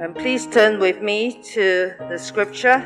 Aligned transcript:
And 0.00 0.12
please 0.12 0.48
turn 0.48 0.80
with 0.80 1.00
me 1.00 1.40
to 1.54 1.94
the 2.08 2.18
scripture 2.18 2.82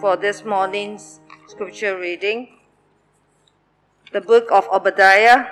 for 0.00 0.16
this 0.16 0.44
morning's 0.44 1.18
scripture 1.48 1.98
reading. 1.98 2.60
The 4.12 4.20
book 4.20 4.46
of 4.52 4.68
Obadiah, 4.72 5.44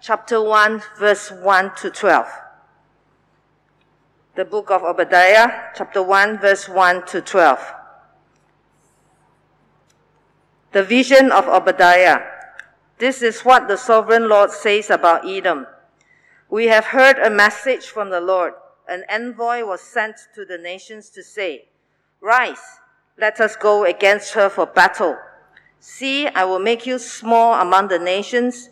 chapter 0.00 0.40
1, 0.40 0.80
verse 0.96 1.32
1 1.32 1.74
to 1.74 1.90
12. 1.90 2.28
The 4.36 4.44
book 4.44 4.70
of 4.70 4.84
Obadiah, 4.84 5.72
chapter 5.74 6.00
1, 6.00 6.38
verse 6.38 6.68
1 6.68 7.04
to 7.06 7.20
12. 7.20 7.74
The 10.70 10.84
vision 10.84 11.32
of 11.32 11.48
Obadiah. 11.48 12.20
This 12.98 13.22
is 13.22 13.40
what 13.40 13.66
the 13.66 13.76
sovereign 13.76 14.28
Lord 14.28 14.52
says 14.52 14.88
about 14.88 15.28
Edom. 15.28 15.66
We 16.48 16.66
have 16.66 16.84
heard 16.94 17.18
a 17.18 17.28
message 17.28 17.86
from 17.86 18.10
the 18.10 18.20
Lord 18.20 18.54
an 18.92 19.04
envoy 19.08 19.64
was 19.64 19.80
sent 19.80 20.16
to 20.34 20.44
the 20.44 20.58
nations 20.58 21.08
to 21.10 21.22
say, 21.22 21.64
Rise, 22.20 22.78
let 23.18 23.40
us 23.40 23.56
go 23.56 23.84
against 23.84 24.34
her 24.34 24.48
for 24.48 24.66
battle. 24.66 25.16
See, 25.80 26.28
I 26.28 26.44
will 26.44 26.58
make 26.58 26.86
you 26.86 26.98
small 26.98 27.54
among 27.60 27.88
the 27.88 27.98
nations. 27.98 28.68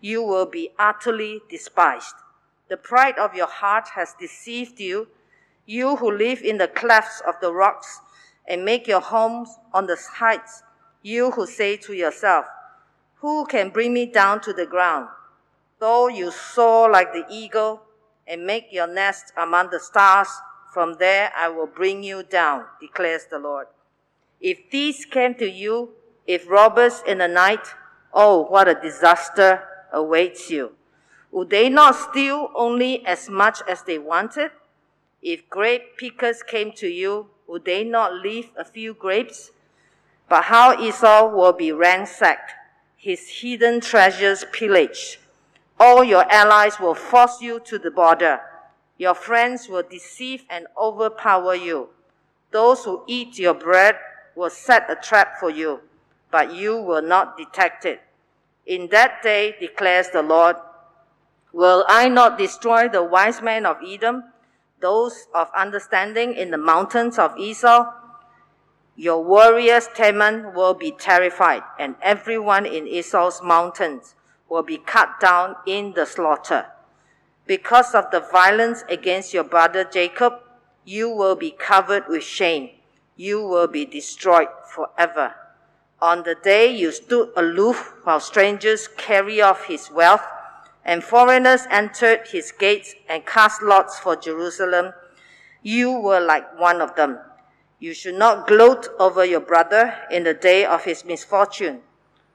You 0.00 0.22
will 0.22 0.46
be 0.46 0.70
utterly 0.78 1.42
despised. 1.50 2.14
The 2.68 2.76
pride 2.76 3.18
of 3.18 3.34
your 3.34 3.46
heart 3.48 3.88
has 3.94 4.14
deceived 4.18 4.80
you, 4.80 5.08
you 5.66 5.96
who 5.96 6.10
live 6.10 6.40
in 6.42 6.58
the 6.58 6.68
clefts 6.68 7.20
of 7.26 7.34
the 7.40 7.52
rocks 7.52 8.00
and 8.46 8.64
make 8.64 8.86
your 8.86 9.00
homes 9.00 9.50
on 9.72 9.86
the 9.86 9.98
heights, 10.14 10.62
you 11.02 11.32
who 11.32 11.46
say 11.46 11.76
to 11.78 11.92
yourself, 11.92 12.46
Who 13.16 13.44
can 13.46 13.70
bring 13.70 13.92
me 13.92 14.06
down 14.06 14.40
to 14.42 14.52
the 14.52 14.66
ground? 14.66 15.08
Though 15.80 16.08
you 16.08 16.30
soar 16.30 16.90
like 16.90 17.12
the 17.12 17.24
eagle, 17.30 17.82
and 18.26 18.46
make 18.46 18.72
your 18.72 18.86
nest 18.86 19.32
among 19.36 19.70
the 19.70 19.80
stars. 19.80 20.28
From 20.72 20.94
there 20.98 21.32
I 21.36 21.48
will 21.48 21.66
bring 21.66 22.02
you 22.02 22.22
down, 22.22 22.64
declares 22.80 23.26
the 23.30 23.38
Lord. 23.38 23.66
If 24.40 24.58
thieves 24.70 25.04
came 25.04 25.34
to 25.36 25.48
you, 25.48 25.90
if 26.26 26.48
robbers 26.48 27.02
in 27.06 27.18
the 27.18 27.28
night, 27.28 27.66
oh, 28.12 28.42
what 28.42 28.68
a 28.68 28.74
disaster 28.74 29.62
awaits 29.92 30.50
you. 30.50 30.72
Would 31.30 31.50
they 31.50 31.68
not 31.68 31.94
steal 31.94 32.50
only 32.54 33.04
as 33.06 33.28
much 33.28 33.60
as 33.68 33.82
they 33.82 33.98
wanted? 33.98 34.50
If 35.22 35.48
grape 35.48 35.96
pickers 35.96 36.42
came 36.42 36.72
to 36.72 36.86
you, 36.86 37.28
would 37.46 37.64
they 37.64 37.84
not 37.84 38.14
leave 38.14 38.50
a 38.56 38.64
few 38.64 38.94
grapes? 38.94 39.50
But 40.28 40.44
how 40.44 40.80
Esau 40.80 41.34
will 41.34 41.52
be 41.52 41.72
ransacked, 41.72 42.52
his 42.96 43.40
hidden 43.40 43.80
treasures 43.80 44.44
pillaged. 44.52 45.18
All 45.84 46.02
your 46.02 46.24
allies 46.32 46.80
will 46.80 46.94
force 46.94 47.42
you 47.42 47.60
to 47.66 47.78
the 47.78 47.90
border. 47.90 48.40
Your 48.96 49.12
friends 49.12 49.68
will 49.68 49.82
deceive 49.82 50.42
and 50.48 50.66
overpower 50.80 51.54
you. 51.54 51.90
Those 52.52 52.86
who 52.86 53.04
eat 53.06 53.38
your 53.38 53.52
bread 53.52 53.98
will 54.34 54.48
set 54.48 54.90
a 54.90 54.96
trap 54.96 55.36
for 55.38 55.50
you, 55.50 55.80
but 56.30 56.54
you 56.54 56.80
will 56.80 57.02
not 57.02 57.36
detect 57.36 57.84
it. 57.84 58.00
In 58.64 58.88
that 58.92 59.22
day, 59.22 59.56
declares 59.60 60.08
the 60.08 60.22
Lord, 60.22 60.56
will 61.52 61.84
I 61.86 62.08
not 62.08 62.38
destroy 62.38 62.88
the 62.88 63.02
wise 63.02 63.42
men 63.42 63.66
of 63.66 63.76
Edom, 63.86 64.24
those 64.80 65.26
of 65.34 65.50
understanding 65.54 66.32
in 66.32 66.50
the 66.50 66.56
mountains 66.56 67.18
of 67.18 67.36
Esau? 67.36 67.92
Your 68.96 69.22
warriors, 69.22 69.88
Teman, 69.88 70.54
will 70.54 70.72
be 70.72 70.92
terrified, 70.92 71.62
and 71.78 71.94
everyone 72.00 72.64
in 72.64 72.88
Esau's 72.88 73.42
mountains 73.42 74.14
will 74.54 74.62
be 74.62 74.78
cut 74.78 75.18
down 75.18 75.56
in 75.66 75.92
the 75.94 76.06
slaughter. 76.06 76.66
Because 77.44 77.92
of 77.92 78.08
the 78.12 78.20
violence 78.20 78.84
against 78.88 79.34
your 79.34 79.42
brother 79.42 79.82
Jacob, 79.82 80.34
you 80.84 81.10
will 81.10 81.34
be 81.34 81.50
covered 81.50 82.04
with 82.06 82.22
shame. 82.22 82.70
You 83.16 83.42
will 83.42 83.66
be 83.66 83.84
destroyed 83.84 84.46
forever. 84.72 85.34
On 86.00 86.22
the 86.22 86.36
day 86.36 86.72
you 86.72 86.92
stood 86.92 87.30
aloof 87.36 87.94
while 88.04 88.20
strangers 88.20 88.86
carry 88.86 89.40
off 89.42 89.64
his 89.64 89.90
wealth, 89.90 90.22
and 90.84 91.02
foreigners 91.02 91.66
entered 91.68 92.28
his 92.28 92.52
gates 92.52 92.94
and 93.08 93.26
cast 93.26 93.60
lots 93.60 93.98
for 93.98 94.14
Jerusalem, 94.14 94.92
you 95.64 95.90
were 95.90 96.20
like 96.20 96.60
one 96.60 96.80
of 96.80 96.94
them. 96.94 97.18
You 97.80 97.92
should 97.92 98.14
not 98.14 98.46
gloat 98.46 98.86
over 99.00 99.24
your 99.24 99.40
brother 99.40 99.96
in 100.12 100.22
the 100.22 100.34
day 100.34 100.64
of 100.64 100.84
his 100.84 101.04
misfortune 101.04 101.82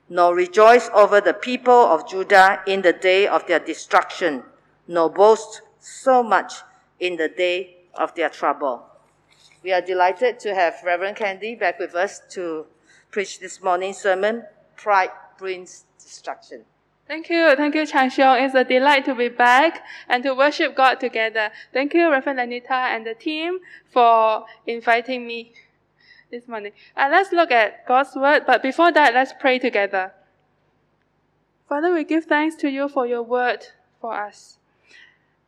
nor 0.09 0.35
rejoice 0.35 0.89
over 0.93 1.21
the 1.21 1.33
people 1.33 1.71
of 1.71 2.09
Judah 2.09 2.61
in 2.65 2.81
the 2.81 2.93
day 2.93 3.27
of 3.27 3.45
their 3.47 3.59
destruction, 3.59 4.43
nor 4.87 5.09
boast 5.09 5.61
so 5.79 6.23
much 6.23 6.53
in 6.99 7.15
the 7.15 7.29
day 7.29 7.77
of 7.93 8.13
their 8.15 8.29
trouble. 8.29 8.85
We 9.63 9.71
are 9.71 9.81
delighted 9.81 10.39
to 10.39 10.55
have 10.55 10.75
Reverend 10.83 11.17
Candy 11.17 11.55
back 11.55 11.79
with 11.79 11.93
us 11.93 12.21
to 12.31 12.65
preach 13.11 13.39
this 13.39 13.61
morning's 13.61 13.97
sermon, 13.97 14.45
Pride 14.75 15.11
Brings 15.37 15.85
Destruction. 16.01 16.65
Thank 17.07 17.29
you. 17.29 17.55
Thank 17.55 17.73
you, 17.73 17.85
Chang 17.87 18.09
Xiong. 18.11 18.45
It's 18.45 18.53
a 18.53 18.63
delight 18.63 19.03
to 19.05 19.15
be 19.15 19.29
back 19.29 19.83
and 20.07 20.21
to 20.23 20.35
worship 20.35 20.75
God 20.75 20.99
together. 20.99 21.49
Thank 21.73 21.95
you, 21.95 22.09
Reverend 22.11 22.39
Anita 22.39 22.73
and 22.73 23.05
the 23.05 23.15
team 23.15 23.59
for 23.91 24.45
inviting 24.67 25.25
me 25.25 25.53
this 26.31 26.47
morning. 26.47 26.71
And 26.95 27.11
let's 27.11 27.31
look 27.31 27.51
at 27.51 27.87
God's 27.87 28.15
word, 28.15 28.43
but 28.45 28.61
before 28.61 28.91
that, 28.91 29.13
let's 29.13 29.33
pray 29.39 29.59
together. 29.59 30.13
Father, 31.67 31.93
we 31.93 32.03
give 32.03 32.25
thanks 32.25 32.55
to 32.57 32.69
you 32.69 32.89
for 32.89 33.05
your 33.05 33.21
word 33.21 33.67
for 34.01 34.13
us. 34.13 34.57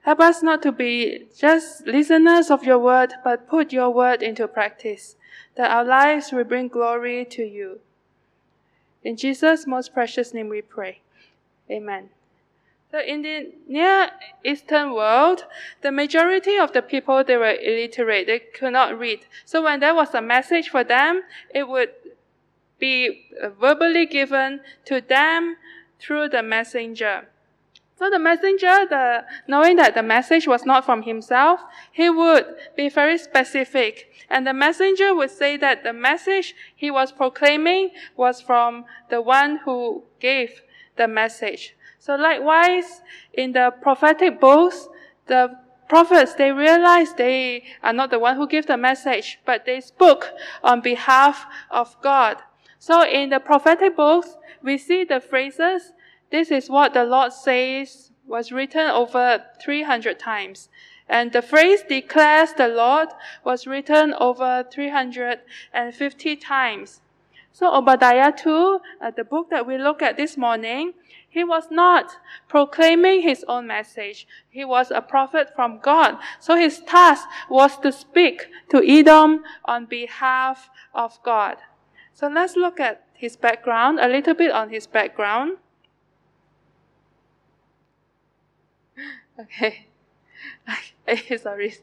Help 0.01 0.19
us 0.19 0.41
not 0.41 0.61
to 0.63 0.71
be 0.71 1.25
just 1.37 1.85
listeners 1.85 2.49
of 2.49 2.63
your 2.63 2.79
word, 2.79 3.13
but 3.23 3.47
put 3.47 3.71
your 3.71 3.91
word 3.91 4.23
into 4.23 4.47
practice, 4.47 5.15
that 5.55 5.69
our 5.69 5.85
lives 5.85 6.31
will 6.31 6.43
bring 6.43 6.67
glory 6.67 7.25
to 7.25 7.43
you. 7.43 7.79
In 9.03 9.15
Jesus' 9.15 9.67
most 9.67 9.93
precious 9.93 10.33
name 10.33 10.49
we 10.49 10.61
pray. 10.61 11.01
Amen. 11.69 12.09
So 12.91 12.99
in 12.99 13.21
the 13.21 13.53
Near 13.67 14.11
Eastern 14.43 14.93
world, 14.93 15.45
the 15.81 15.91
majority 15.91 16.57
of 16.57 16.73
the 16.73 16.81
people, 16.81 17.23
they 17.23 17.37
were 17.37 17.55
illiterate. 17.55 18.27
They 18.27 18.39
could 18.39 18.73
not 18.73 18.99
read. 18.99 19.25
So 19.45 19.63
when 19.63 19.79
there 19.79 19.95
was 19.95 20.13
a 20.13 20.21
message 20.21 20.69
for 20.69 20.83
them, 20.83 21.21
it 21.55 21.69
would 21.69 21.91
be 22.79 23.27
verbally 23.59 24.05
given 24.05 24.59
to 24.85 24.99
them 24.99 25.55
through 25.99 26.29
the 26.29 26.43
messenger. 26.43 27.27
So 27.97 28.09
the 28.09 28.19
messenger, 28.19 28.87
the, 28.89 29.25
knowing 29.47 29.77
that 29.77 29.93
the 29.93 30.03
message 30.03 30.47
was 30.47 30.65
not 30.65 30.83
from 30.83 31.03
himself, 31.03 31.61
he 31.91 32.09
would 32.09 32.45
be 32.75 32.89
very 32.89 33.17
specific. 33.19 34.11
And 34.29 34.45
the 34.45 34.53
messenger 34.53 35.13
would 35.13 35.29
say 35.29 35.55
that 35.57 35.83
the 35.83 35.93
message 35.93 36.55
he 36.75 36.89
was 36.89 37.11
proclaiming 37.11 37.91
was 38.17 38.41
from 38.41 38.85
the 39.09 39.21
one 39.21 39.59
who 39.63 40.03
gave 40.19 40.63
the 40.97 41.07
message. 41.07 41.75
So 42.01 42.15
likewise, 42.15 43.03
in 43.31 43.51
the 43.51 43.71
prophetic 43.79 44.39
books, 44.39 44.89
the 45.27 45.55
prophets, 45.87 46.33
they 46.33 46.51
realized 46.51 47.17
they 47.17 47.63
are 47.83 47.93
not 47.93 48.09
the 48.09 48.17
one 48.17 48.37
who 48.37 48.47
give 48.47 48.65
the 48.65 48.75
message, 48.75 49.37
but 49.45 49.65
they 49.65 49.79
spoke 49.81 50.31
on 50.63 50.81
behalf 50.81 51.45
of 51.69 51.95
God. 52.01 52.37
So 52.79 53.07
in 53.07 53.29
the 53.29 53.39
prophetic 53.39 53.95
books, 53.95 54.35
we 54.63 54.79
see 54.79 55.03
the 55.03 55.19
phrases, 55.19 55.93
this 56.31 56.49
is 56.49 56.71
what 56.71 56.95
the 56.95 57.03
Lord 57.03 57.33
says 57.33 58.09
was 58.25 58.51
written 58.51 58.89
over 58.89 59.45
300 59.63 60.17
times. 60.17 60.69
And 61.07 61.31
the 61.31 61.43
phrase 61.43 61.83
declares 61.87 62.53
the 62.53 62.67
Lord 62.67 63.09
was 63.45 63.67
written 63.67 64.15
over 64.19 64.65
350 64.71 66.35
times. 66.37 67.01
So 67.53 67.75
Obadiah 67.75 68.31
2, 68.31 68.79
uh, 69.01 69.11
the 69.11 69.25
book 69.25 69.49
that 69.49 69.67
we 69.67 69.77
look 69.77 70.01
at 70.01 70.15
this 70.15 70.37
morning, 70.37 70.93
he 71.31 71.43
was 71.43 71.71
not 71.71 72.17
proclaiming 72.47 73.21
his 73.21 73.43
own 73.47 73.65
message. 73.65 74.27
He 74.49 74.63
was 74.63 74.91
a 74.91 75.01
prophet 75.01 75.49
from 75.55 75.79
God. 75.81 76.17
So 76.39 76.55
his 76.55 76.81
task 76.81 77.27
was 77.49 77.77
to 77.79 77.91
speak 77.91 78.47
to 78.69 78.83
Edom 78.85 79.43
on 79.65 79.85
behalf 79.85 80.69
of 80.93 81.17
God. 81.23 81.57
So 82.13 82.27
let's 82.27 82.55
look 82.55 82.79
at 82.79 83.07
his 83.13 83.37
background, 83.37 83.99
a 83.99 84.07
little 84.07 84.33
bit 84.33 84.51
on 84.51 84.69
his 84.69 84.85
background. 84.85 85.57
Okay. 91.07 91.37
Sorry. 91.37 91.75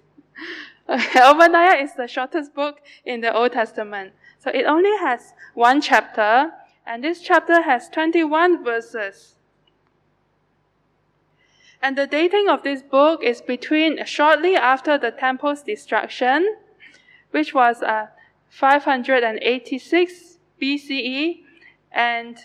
Okay. 0.89 1.21
Obadiah 1.23 1.83
is 1.83 1.95
the 1.95 2.07
shortest 2.07 2.55
book 2.55 2.81
in 3.05 3.21
the 3.21 3.35
Old 3.35 3.53
Testament. 3.53 4.13
So 4.39 4.51
it 4.51 4.65
only 4.65 4.97
has 4.99 5.35
one 5.55 5.81
chapter, 5.81 6.53
and 6.87 7.03
this 7.03 7.21
chapter 7.21 7.63
has 7.63 7.89
21 7.89 8.65
verses. 8.65 9.38
And 11.81 11.97
the 11.97 12.07
dating 12.07 12.49
of 12.49 12.63
this 12.63 12.83
book 12.83 13.23
is 13.23 13.41
between 13.41 14.05
shortly 14.05 14.57
after 14.57 14.99
the 14.99 15.11
temple's 15.11 15.63
destruction, 15.63 16.57
which 17.31 17.55
was 17.55 17.83
uh, 17.83 18.07
586 18.49 20.39
BCE 20.61 21.43
and 21.93 22.39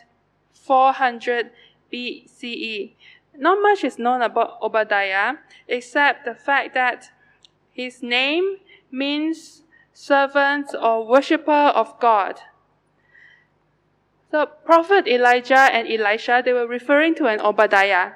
400 0.53 1.51
BCE. 1.91 2.93
Not 3.35 3.61
much 3.61 3.83
is 3.83 3.97
known 3.97 4.21
about 4.21 4.59
Obadiah 4.61 5.35
except 5.67 6.25
the 6.25 6.35
fact 6.35 6.75
that 6.75 7.09
his 7.71 8.03
name 8.03 8.57
means 8.91 9.63
servant 9.93 10.75
or 10.79 11.07
worshipper 11.07 11.51
of 11.51 11.99
God. 11.99 12.39
So 14.29 14.45
prophet 14.45 15.07
Elijah 15.07 15.69
and 15.71 15.87
Elisha, 15.87 16.41
they 16.43 16.53
were 16.53 16.67
referring 16.67 17.15
to 17.15 17.25
an 17.27 17.39
Obadiah. 17.39 18.13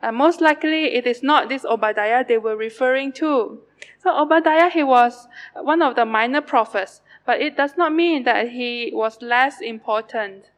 And 0.00 0.16
most 0.16 0.40
likely 0.40 0.94
it 0.94 1.06
is 1.06 1.22
not 1.22 1.48
this 1.48 1.64
Obadiah 1.64 2.24
they 2.26 2.38
were 2.38 2.56
referring 2.56 3.12
to. 3.14 3.60
So 4.02 4.16
Obadiah, 4.16 4.70
he 4.70 4.84
was 4.84 5.26
one 5.54 5.82
of 5.82 5.96
the 5.96 6.04
minor 6.04 6.40
prophets, 6.40 7.00
but 7.26 7.40
it 7.40 7.56
does 7.56 7.76
not 7.76 7.92
mean 7.92 8.24
that 8.24 8.50
he 8.50 8.90
was 8.94 9.20
less 9.20 9.60
important. 9.60 10.50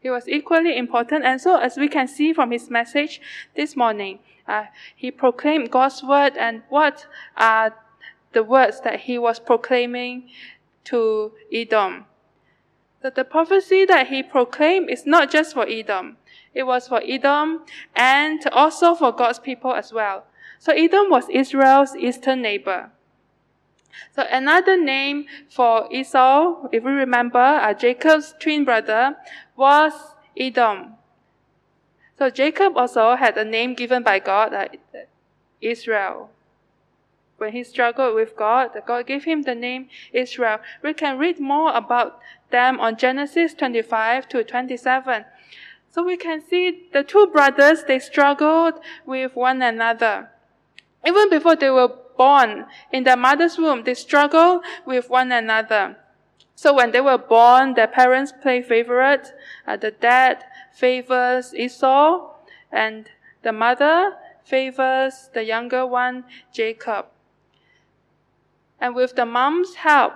He 0.00 0.10
was 0.10 0.28
equally 0.28 0.76
important. 0.76 1.24
And 1.24 1.40
so 1.40 1.58
as 1.58 1.76
we 1.76 1.88
can 1.88 2.08
see 2.08 2.32
from 2.32 2.50
his 2.50 2.70
message 2.70 3.20
this 3.54 3.76
morning, 3.76 4.18
uh, 4.46 4.66
he 4.94 5.10
proclaimed 5.10 5.70
God's 5.70 6.02
word 6.02 6.36
and 6.36 6.62
what 6.68 7.06
are 7.36 7.74
the 8.32 8.42
words 8.42 8.80
that 8.82 9.00
he 9.00 9.18
was 9.18 9.38
proclaiming 9.38 10.28
to 10.84 11.32
Edom. 11.52 12.06
So 13.02 13.10
the 13.10 13.24
prophecy 13.24 13.84
that 13.84 14.08
he 14.08 14.22
proclaimed 14.22 14.90
is 14.90 15.06
not 15.06 15.30
just 15.30 15.54
for 15.54 15.66
Edom. 15.68 16.16
It 16.56 16.66
was 16.66 16.88
for 16.88 17.02
Edom 17.04 17.60
and 17.94 18.40
also 18.50 18.94
for 18.94 19.12
God's 19.12 19.38
people 19.38 19.74
as 19.74 19.92
well. 19.92 20.24
So 20.58 20.72
Edom 20.72 21.10
was 21.10 21.28
Israel's 21.28 21.94
eastern 21.94 22.40
neighbor. 22.40 22.90
So 24.14 24.24
another 24.30 24.82
name 24.82 25.26
for 25.50 25.86
Esau, 25.92 26.68
if 26.72 26.82
we 26.82 26.92
remember, 26.92 27.38
uh, 27.38 27.74
Jacob's 27.74 28.34
twin 28.40 28.64
brother, 28.64 29.16
was 29.54 29.92
Edom. 30.34 30.94
So 32.18 32.30
Jacob 32.30 32.78
also 32.78 33.16
had 33.16 33.36
a 33.36 33.44
name 33.44 33.74
given 33.74 34.02
by 34.02 34.18
God, 34.18 34.54
uh, 34.54 34.68
Israel. 35.60 36.30
When 37.36 37.52
he 37.52 37.64
struggled 37.64 38.14
with 38.14 38.34
God, 38.34 38.70
God 38.86 39.06
gave 39.06 39.24
him 39.24 39.42
the 39.42 39.54
name 39.54 39.90
Israel. 40.10 40.60
We 40.82 40.94
can 40.94 41.18
read 41.18 41.38
more 41.38 41.76
about 41.76 42.18
them 42.50 42.80
on 42.80 42.96
Genesis 42.96 43.52
25 43.52 44.26
to 44.30 44.42
27. 44.42 45.26
So 45.96 46.04
we 46.04 46.18
can 46.18 46.42
see 46.42 46.90
the 46.92 47.02
two 47.02 47.26
brothers, 47.28 47.84
they 47.84 47.98
struggled 47.98 48.74
with 49.06 49.34
one 49.34 49.62
another. 49.62 50.28
Even 51.06 51.30
before 51.30 51.56
they 51.56 51.70
were 51.70 51.88
born 52.18 52.66
in 52.92 53.04
their 53.04 53.16
mother's 53.16 53.56
womb, 53.56 53.84
they 53.84 53.94
struggled 53.94 54.62
with 54.84 55.08
one 55.08 55.32
another. 55.32 55.96
So 56.54 56.74
when 56.74 56.90
they 56.90 57.00
were 57.00 57.16
born, 57.16 57.72
their 57.72 57.86
parents 57.86 58.30
play 58.30 58.60
favorite. 58.60 59.32
Uh, 59.66 59.78
the 59.78 59.90
dad 59.90 60.44
favors 60.70 61.54
Esau, 61.54 62.28
and 62.70 63.08
the 63.42 63.52
mother 63.52 64.18
favors 64.44 65.30
the 65.32 65.44
younger 65.44 65.86
one, 65.86 66.24
Jacob. 66.52 67.06
And 68.78 68.94
with 68.94 69.16
the 69.16 69.24
mom's 69.24 69.76
help, 69.76 70.12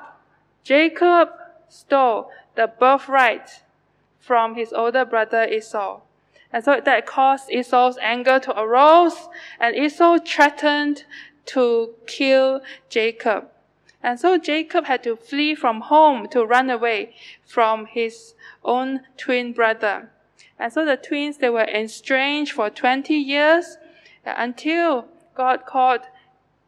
Jacob 0.62 1.30
stole 1.70 2.28
the 2.54 2.66
birthright 2.66 3.62
from 4.20 4.54
his 4.54 4.72
older 4.72 5.04
brother 5.04 5.44
Esau. 5.44 6.00
And 6.52 6.64
so 6.64 6.80
that 6.84 7.06
caused 7.06 7.50
Esau's 7.50 7.98
anger 7.98 8.38
to 8.40 8.60
arouse, 8.60 9.28
and 9.58 9.74
Esau 9.74 10.18
threatened 10.18 11.04
to 11.46 11.94
kill 12.06 12.60
Jacob. 12.88 13.48
And 14.02 14.18
so 14.18 14.38
Jacob 14.38 14.86
had 14.86 15.02
to 15.04 15.16
flee 15.16 15.54
from 15.54 15.82
home 15.82 16.28
to 16.28 16.44
run 16.44 16.70
away 16.70 17.14
from 17.44 17.86
his 17.86 18.34
own 18.64 19.00
twin 19.16 19.52
brother. 19.52 20.10
And 20.58 20.72
so 20.72 20.84
the 20.84 20.96
twins, 20.96 21.38
they 21.38 21.50
were 21.50 21.64
estranged 21.64 22.52
for 22.52 22.70
20 22.70 23.14
years 23.14 23.78
until 24.24 25.06
God 25.34 25.66
called 25.66 26.00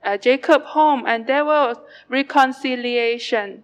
uh, 0.05 0.17
Jacob 0.17 0.65
home 0.65 1.05
and 1.07 1.27
there 1.27 1.45
was 1.45 1.77
reconciliation. 2.09 3.63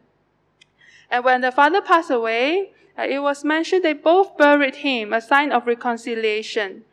And 1.11 1.25
when 1.25 1.41
the 1.41 1.51
father 1.51 1.81
passed 1.81 2.11
away, 2.11 2.71
uh, 2.71 2.78
Uh, 2.99 3.07
it 3.09 3.21
was 3.21 3.45
mentioned 3.45 3.85
they 3.85 3.93
both 3.93 4.37
buried 4.37 4.77
him, 4.77 5.13
a 5.13 5.21
sign 5.21 5.53
of 5.53 5.67
reconciliation. 5.67 6.85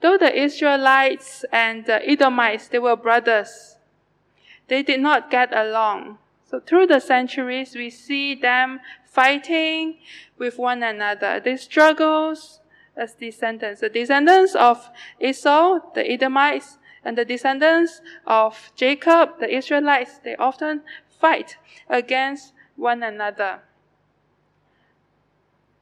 Though 0.00 0.16
the 0.16 0.34
Israelites 0.34 1.44
and 1.52 1.84
the 1.84 2.08
Edomites, 2.08 2.68
they 2.68 2.78
were 2.78 2.96
brothers, 2.96 3.76
they 4.68 4.82
did 4.82 5.00
not 5.00 5.30
get 5.30 5.54
along. 5.54 6.18
So 6.48 6.60
through 6.60 6.86
the 6.86 7.00
centuries, 7.00 7.74
we 7.74 7.90
see 7.90 8.34
them 8.34 8.80
fighting 9.04 9.98
with 10.38 10.58
one 10.58 10.82
another. 10.82 11.40
They 11.40 11.56
struggles 11.56 12.60
as 12.96 13.14
descendants. 13.14 13.80
The 13.80 13.88
descendants 13.88 14.54
of 14.54 14.90
Esau, 15.20 15.80
the 15.94 16.08
Edomites, 16.08 16.78
and 17.04 17.18
the 17.18 17.24
descendants 17.24 18.00
of 18.26 18.72
Jacob, 18.76 19.40
the 19.40 19.54
Israelites, 19.54 20.18
they 20.22 20.36
often 20.36 20.82
fight 21.20 21.56
against 21.88 22.52
one 22.76 23.02
another. 23.02 23.60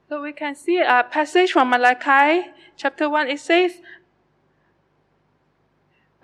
So 0.08 0.22
we 0.22 0.32
can 0.32 0.54
see 0.54 0.78
a 0.78 1.04
passage 1.10 1.52
from 1.52 1.68
Malachi 1.68 2.48
chapter 2.78 3.10
1. 3.10 3.28
It 3.28 3.40
says, 3.40 3.82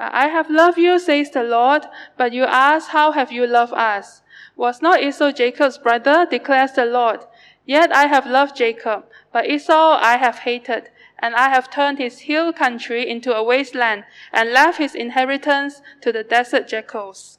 uh, 0.00 0.08
I 0.10 0.28
have 0.28 0.48
loved 0.48 0.78
you, 0.78 0.98
says 0.98 1.30
the 1.30 1.42
Lord, 1.42 1.84
but 2.16 2.32
you 2.32 2.44
ask, 2.44 2.88
How 2.88 3.12
have 3.12 3.30
you 3.30 3.46
loved 3.46 3.74
us? 3.74 4.22
Was 4.56 4.80
not 4.80 5.02
Esau 5.02 5.32
Jacob's 5.32 5.76
brother, 5.76 6.26
declares 6.28 6.72
the 6.72 6.86
Lord. 6.86 7.26
Yet 7.66 7.92
I 7.92 8.06
have 8.06 8.26
loved 8.26 8.56
Jacob, 8.56 9.04
but 9.30 9.50
Esau 9.50 9.98
I 10.00 10.16
have 10.16 10.38
hated, 10.38 10.88
and 11.18 11.34
I 11.34 11.50
have 11.50 11.70
turned 11.70 11.98
his 11.98 12.20
hill 12.20 12.54
country 12.54 13.06
into 13.06 13.36
a 13.36 13.44
wasteland, 13.44 14.04
and 14.32 14.50
left 14.50 14.78
his 14.78 14.94
inheritance 14.94 15.82
to 16.00 16.10
the 16.10 16.24
desert 16.24 16.68
jackals. 16.68 17.38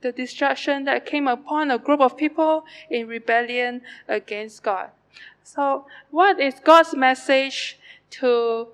The 0.00 0.12
destruction 0.12 0.84
that 0.84 1.06
came 1.06 1.26
upon 1.26 1.70
a 1.70 1.78
group 1.78 2.00
of 2.00 2.16
people 2.16 2.64
in 2.90 3.08
rebellion 3.08 3.82
against 4.06 4.62
God. 4.62 4.90
So, 5.42 5.86
what 6.10 6.38
is 6.38 6.54
God's 6.62 6.94
message 6.94 7.78
to 8.10 8.68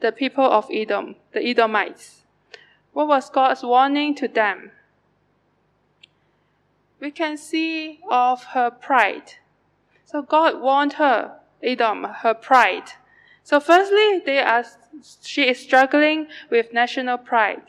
the 0.00 0.10
people 0.10 0.44
of 0.44 0.66
Edom, 0.72 1.16
the 1.32 1.44
Edomites? 1.44 2.22
What 2.92 3.08
was 3.08 3.30
God's 3.30 3.62
warning 3.62 4.14
to 4.16 4.28
them? 4.28 4.72
We 6.98 7.10
can 7.10 7.36
see 7.36 8.00
of 8.10 8.44
her 8.44 8.70
pride. 8.70 9.34
So 10.04 10.22
God 10.22 10.60
warned 10.60 10.94
her, 10.94 11.38
Edom, 11.62 12.04
her 12.04 12.34
pride. 12.34 12.92
So 13.42 13.60
firstly, 13.60 14.20
they 14.24 14.40
are, 14.40 14.64
she 15.22 15.48
is 15.48 15.58
struggling 15.58 16.26
with 16.50 16.72
national 16.72 17.18
pride. 17.18 17.62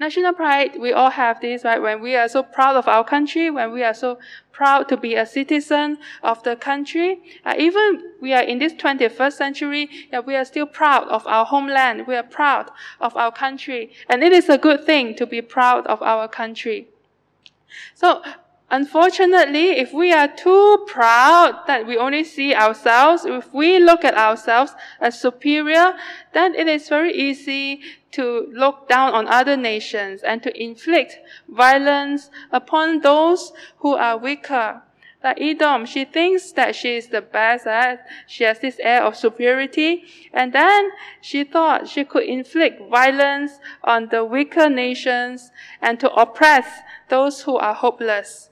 National 0.00 0.32
pride, 0.32 0.76
we 0.80 0.92
all 0.92 1.10
have 1.10 1.40
this, 1.40 1.62
right? 1.62 1.80
When 1.80 2.00
we 2.00 2.16
are 2.16 2.28
so 2.28 2.42
proud 2.42 2.74
of 2.74 2.88
our 2.88 3.04
country, 3.04 3.48
when 3.48 3.70
we 3.70 3.84
are 3.84 3.94
so 3.94 4.18
proud 4.50 4.88
to 4.88 4.96
be 4.96 5.14
a 5.14 5.24
citizen 5.24 5.98
of 6.22 6.42
the 6.42 6.56
country, 6.56 7.22
uh, 7.44 7.54
even 7.56 8.02
we 8.20 8.32
are 8.32 8.42
in 8.42 8.58
this 8.58 8.72
21st 8.72 9.32
century, 9.32 9.88
yeah, 10.12 10.18
we 10.18 10.34
are 10.34 10.44
still 10.44 10.66
proud 10.66 11.06
of 11.08 11.24
our 11.28 11.44
homeland. 11.44 12.08
We 12.08 12.16
are 12.16 12.24
proud 12.24 12.70
of 13.00 13.16
our 13.16 13.30
country. 13.30 13.92
And 14.08 14.24
it 14.24 14.32
is 14.32 14.48
a 14.48 14.58
good 14.58 14.84
thing 14.84 15.14
to 15.14 15.26
be 15.26 15.40
proud 15.40 15.86
of 15.86 16.02
our 16.02 16.26
country. 16.26 16.88
So 17.94 18.22
Unfortunately, 18.74 19.78
if 19.78 19.92
we 19.92 20.12
are 20.12 20.26
too 20.26 20.84
proud 20.88 21.60
that 21.68 21.86
we 21.86 21.96
only 21.96 22.24
see 22.24 22.52
ourselves, 22.52 23.24
if 23.24 23.54
we 23.54 23.78
look 23.78 24.04
at 24.04 24.16
ourselves 24.16 24.74
as 25.00 25.20
superior, 25.20 25.94
then 26.32 26.56
it 26.56 26.66
is 26.66 26.88
very 26.88 27.14
easy 27.14 27.80
to 28.10 28.48
look 28.52 28.88
down 28.88 29.14
on 29.14 29.28
other 29.28 29.56
nations 29.56 30.24
and 30.24 30.42
to 30.42 30.50
inflict 30.60 31.20
violence 31.48 32.30
upon 32.50 32.98
those 32.98 33.52
who 33.78 33.94
are 33.94 34.18
weaker. 34.18 34.82
Like 35.22 35.40
Edom, 35.40 35.86
she 35.86 36.04
thinks 36.04 36.50
that 36.50 36.74
she 36.74 36.96
is 36.96 37.06
the 37.06 37.22
best, 37.22 37.68
uh, 37.68 37.98
she 38.26 38.42
has 38.42 38.58
this 38.58 38.80
air 38.80 39.04
of 39.04 39.14
superiority, 39.14 40.02
and 40.32 40.52
then 40.52 40.90
she 41.20 41.44
thought 41.44 41.88
she 41.88 42.04
could 42.04 42.24
inflict 42.24 42.90
violence 42.90 43.52
on 43.84 44.08
the 44.08 44.24
weaker 44.24 44.68
nations 44.68 45.52
and 45.80 46.00
to 46.00 46.12
oppress 46.14 46.66
those 47.08 47.42
who 47.42 47.56
are 47.56 47.72
hopeless. 47.72 48.50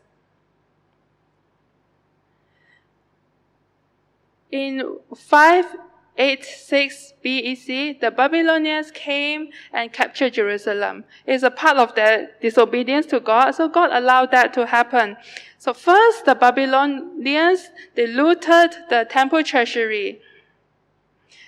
In 4.53 4.99
586 5.17 7.15
BEC, 7.23 7.99
the 8.01 8.13
Babylonians 8.15 8.91
came 8.91 9.49
and 9.73 9.91
captured 9.91 10.35
Jerusalem. 10.35 11.05
It's 11.27 11.43
a 11.43 11.51
part 11.51 11.79
of 11.79 11.95
their 11.95 12.33
disobedience 12.43 13.07
to 13.07 13.19
God, 13.19 13.53
so 13.53 13.67
God 13.71 13.91
allowed 13.93 14.31
that 14.33 14.53
to 14.53 14.67
happen. 14.67 15.17
So 15.57 15.73
first, 15.73 16.27
the 16.27 16.35
Babylonians, 16.35 17.71
they 17.95 18.07
looted 18.07 18.77
the 18.91 19.07
temple 19.09 19.43
treasury. 19.43 20.21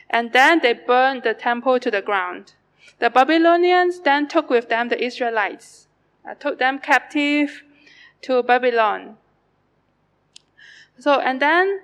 And 0.08 0.32
then 0.32 0.61
they 0.62 0.73
burned 0.73 1.25
the 1.25 1.34
temple 1.34 1.78
to 1.80 1.90
the 1.90 2.00
ground. 2.00 2.54
The 3.00 3.11
Babylonians 3.11 4.00
then 4.00 4.28
took 4.28 4.49
with 4.49 4.70
them 4.70 4.88
the 4.88 5.02
Israelites, 5.02 5.88
uh, 6.26 6.32
took 6.34 6.58
them 6.58 6.78
captive 6.78 7.64
to 8.23 8.42
Babylon. 8.42 9.18
So, 10.99 11.20
and 11.20 11.42
then 11.42 11.80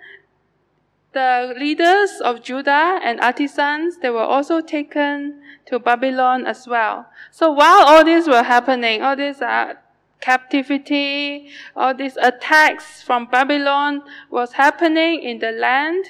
the 1.13 1.55
leaders 1.59 2.21
of 2.21 2.43
Judah 2.43 3.01
and 3.03 3.21
artisans, 3.21 3.99
they 3.99 4.11
were 4.11 4.19
also 4.21 4.61
taken 4.61 5.41
to 5.67 5.79
Babylon 5.79 6.47
as 6.47 6.67
well. 6.67 7.07
So 7.31 7.51
while 7.51 7.83
all 7.83 8.05
this 8.05 8.29
were 8.29 8.43
happening, 8.43 9.03
all 9.03 9.17
this 9.17 9.43
uh, 9.43 9.75
captivity, 10.21 11.51
all 11.75 11.95
these 11.95 12.17
attacks 12.17 13.03
from 13.03 13.27
Babylon 13.27 14.03
was 14.31 14.53
happening 14.53 15.23
in 15.23 15.39
the 15.41 15.51
land, 15.51 16.05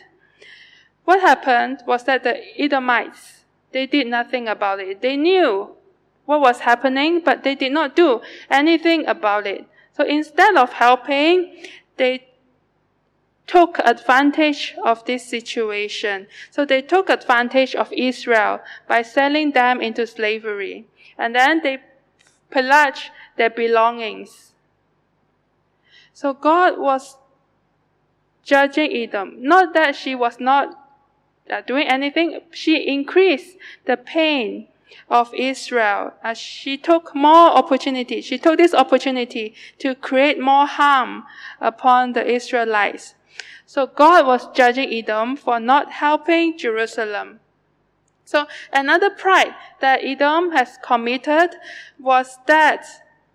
what 1.05 1.21
happened 1.21 1.83
was 1.87 2.05
that 2.05 2.23
the 2.23 2.39
Edomites, 2.61 3.45
they 3.73 3.87
did 3.87 4.07
nothing 4.07 4.49
about 4.49 4.81
it. 4.81 5.01
They 5.01 5.17
knew 5.17 5.77
what 6.25 6.41
was 6.41 6.61
happening, 6.61 7.21
but 7.25 7.43
they 7.43 7.55
did 7.55 7.73
not 7.73 7.97
do 7.97 8.21
anything 8.51 9.07
about 9.07 9.47
it. 9.47 9.67
So 9.93 10.05
instead 10.05 10.57
of 10.57 10.73
helping, 10.73 11.67
they 11.97 12.30
took 13.51 13.81
advantage 13.81 14.77
of 14.85 15.05
this 15.07 15.27
situation. 15.27 16.29
So 16.53 16.65
they 16.65 16.83
took 16.83 17.11
advantage 17.11 17.75
of 17.75 17.93
Israel 17.93 18.61
by 18.87 19.03
selling 19.03 19.51
them 19.51 19.81
into 19.81 20.07
slavery. 20.07 20.87
And 21.19 21.35
then 21.35 21.61
they 21.61 21.79
pillaged 22.51 23.11
their 23.37 23.51
belongings. 23.51 24.53
So 26.13 26.33
God 26.33 26.79
was 26.79 27.17
judging 28.45 28.95
Edom. 28.97 29.43
Not 29.43 29.75
that 29.75 29.97
she 29.97 30.15
was 30.15 30.39
not 30.39 30.69
uh, 31.51 31.63
doing 31.63 31.89
anything, 31.89 32.43
she 32.53 32.87
increased 32.87 33.57
the 33.85 33.97
pain 33.97 34.69
of 35.09 35.35
Israel 35.35 36.13
as 36.23 36.39
she 36.39 36.77
took 36.77 37.17
more 37.17 37.51
opportunity. 37.51 38.21
She 38.21 38.39
took 38.39 38.59
this 38.59 38.75
opportunity 38.75 39.55
to 39.79 39.97
create 39.97 40.39
more 40.39 40.67
harm 40.67 41.25
upon 41.61 42.13
the 42.13 42.25
Israelites. 42.25 43.15
So 43.71 43.87
God 43.87 44.27
was 44.27 44.49
judging 44.53 44.93
Edom 44.93 45.37
for 45.37 45.61
not 45.61 45.93
helping 45.93 46.59
Jerusalem. 46.59 47.39
So 48.25 48.47
another 48.73 49.11
pride 49.11 49.55
that 49.81 50.01
Edom 50.03 50.51
has 50.51 50.77
committed 50.83 51.51
was 51.97 52.39
that 52.49 52.85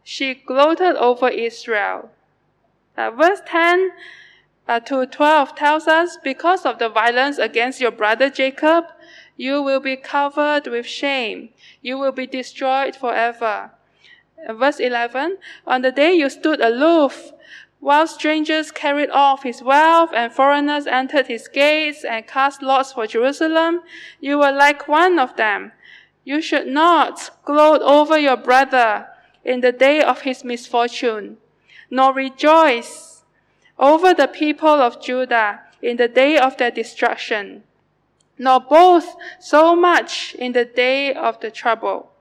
she 0.04 0.34
gloated 0.34 0.98
over 0.98 1.30
Israel. 1.30 2.10
Uh, 2.98 3.12
verse 3.12 3.40
10 3.46 3.92
uh, 4.68 4.82
to 4.82 5.06
12 5.06 5.56
tells 5.56 5.88
us, 5.88 6.18
because 6.22 6.66
of 6.66 6.80
the 6.80 6.90
violence 6.90 7.38
against 7.38 7.80
your 7.80 7.92
brother 7.92 8.30
Jacob, 8.30 8.88
you 9.38 9.62
will 9.64 9.80
be 9.80 9.96
covered 9.96 10.68
with 10.68 10.86
shame. 10.86 11.48
You 11.82 11.98
will 11.98 12.12
be 12.12 12.28
destroyed 12.28 12.98
forever. 12.98 13.72
Uh, 14.46 14.54
verse 14.54 14.82
11, 14.82 15.38
on 15.66 15.82
the 15.82 15.94
day 15.94 16.14
you 16.14 16.30
stood 16.30 16.60
aloof 16.60 17.32
while 17.86 18.08
strangers 18.08 18.72
carried 18.72 19.12
off 19.12 19.44
his 19.44 19.62
wealth 19.62 20.10
and 20.12 20.34
foreigners 20.34 20.88
entered 20.88 21.28
his 21.28 21.48
gates 21.48 22.04
and 22.04 22.26
cast 22.26 22.64
lots 22.64 22.94
for 22.94 23.06
Jerusalem, 23.06 23.82
you 24.20 24.40
were 24.40 24.52
like 24.52 24.88
one 24.88 25.20
of 25.20 25.36
them. 25.36 25.72
You 26.24 26.42
should 26.42 26.66
not 26.66 27.30
gloat 27.46 27.84
over 27.84 28.18
your 28.18 28.38
brother 28.38 29.06
in 29.44 29.62
the 29.62 29.72
day 29.72 30.02
of 30.02 30.22
his 30.22 30.44
misfortune, 30.44 31.38
nor 31.92 32.12
rejoice 32.12 33.22
over 33.78 34.16
the 34.16 34.28
people 34.28 34.82
of 34.88 35.00
Judah 35.00 35.60
in 35.80 35.98
the 35.98 36.08
day 36.08 36.40
of 36.40 36.58
their 36.58 36.72
destruction, 36.72 37.62
nor 38.40 38.62
boast 38.62 39.16
so 39.40 39.76
much 39.76 40.34
in 40.40 40.54
the 40.54 40.66
day 40.66 41.14
of 41.14 41.40
the 41.40 41.52
trouble. 41.52 42.12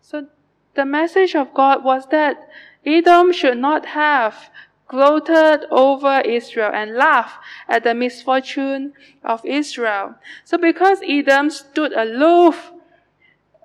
So 0.00 0.28
the 0.72 0.86
message 0.86 1.34
of 1.34 1.52
God 1.52 1.84
was 1.84 2.06
that 2.06 2.48
Edom 2.86 3.30
should 3.30 3.58
not 3.58 3.84
have 3.84 4.48
gloated 4.90 5.64
over 5.70 6.20
Israel 6.22 6.72
and 6.74 6.96
laughed 6.96 7.38
at 7.68 7.84
the 7.84 7.94
misfortune 7.94 8.92
of 9.22 9.40
Israel. 9.46 10.16
So 10.44 10.58
because 10.58 10.98
Edom 11.06 11.48
stood 11.48 11.92
aloof, 11.92 12.72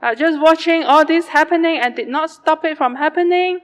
uh, 0.03 0.13
just 0.13 0.39
watching 0.39 0.83
all 0.83 1.03
this 1.03 1.29
happening 1.29 1.79
and 1.79 1.95
did 1.95 2.07
not 2.07 2.29
stop 2.29 2.63
it 2.63 2.77
from 2.77 2.95
happening, 2.95 3.61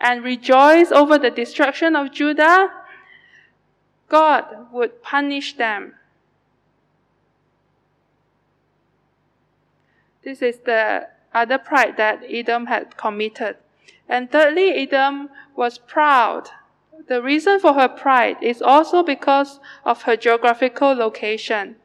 and 0.00 0.24
rejoiced 0.24 0.90
over 0.90 1.18
the 1.18 1.30
destruction 1.30 1.94
of 1.94 2.10
Judah, 2.10 2.70
God 4.08 4.72
would 4.72 5.02
punish 5.02 5.58
them. 5.58 5.92
This 10.24 10.40
is 10.40 10.60
the 10.64 11.08
other 11.34 11.58
pride 11.58 11.98
that 11.98 12.22
Edom 12.26 12.66
had 12.66 12.96
committed. 12.96 13.58
And 14.08 14.30
thirdly, 14.32 14.70
Edom 14.70 15.28
was 15.54 15.76
proud 15.76 16.48
the 17.08 17.22
reason 17.22 17.60
for 17.60 17.74
her 17.74 17.88
pride 17.88 18.36
is 18.42 18.62
also 18.62 19.02
because 19.02 19.60
of 19.84 20.02
her 20.02 20.16
geographical 20.16 20.92
location. 20.92 21.76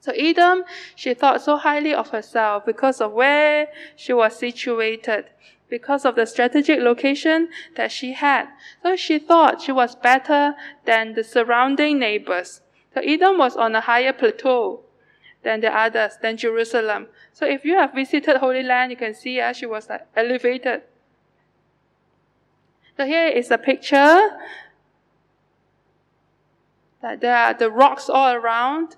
So 0.00 0.12
Edom, 0.12 0.64
she 0.94 1.14
thought 1.14 1.40
so 1.40 1.56
highly 1.56 1.94
of 1.94 2.10
herself 2.10 2.66
because 2.66 3.00
of 3.00 3.12
where 3.12 3.68
she 3.96 4.12
was 4.12 4.36
situated, 4.36 5.26
because 5.68 6.04
of 6.04 6.14
the 6.14 6.26
strategic 6.26 6.80
location 6.80 7.48
that 7.76 7.90
she 7.90 8.12
had. 8.12 8.48
So 8.82 8.96
she 8.96 9.18
thought 9.18 9.62
she 9.62 9.72
was 9.72 9.94
better 9.94 10.54
than 10.84 11.14
the 11.14 11.24
surrounding 11.24 11.98
neighbors. 11.98 12.60
So 12.92 13.00
Edom 13.00 13.38
was 13.38 13.56
on 13.56 13.74
a 13.74 13.80
higher 13.80 14.12
plateau 14.12 14.80
than 15.42 15.60
the 15.60 15.74
others, 15.74 16.18
than 16.20 16.36
Jerusalem. 16.36 17.08
So 17.32 17.46
if 17.46 17.64
you 17.64 17.74
have 17.76 17.94
visited 17.94 18.36
Holy 18.36 18.62
Land, 18.62 18.90
you 18.90 18.96
can 18.96 19.14
see 19.14 19.40
uh, 19.40 19.52
she 19.52 19.66
was 19.66 19.88
uh, 19.88 19.98
elevated 20.14 20.82
so 22.96 23.06
here 23.06 23.26
is 23.26 23.50
a 23.50 23.58
picture 23.58 24.30
that 27.02 27.20
there 27.20 27.36
are 27.36 27.52
the 27.52 27.70
rocks 27.70 28.08
all 28.08 28.32
around. 28.32 28.96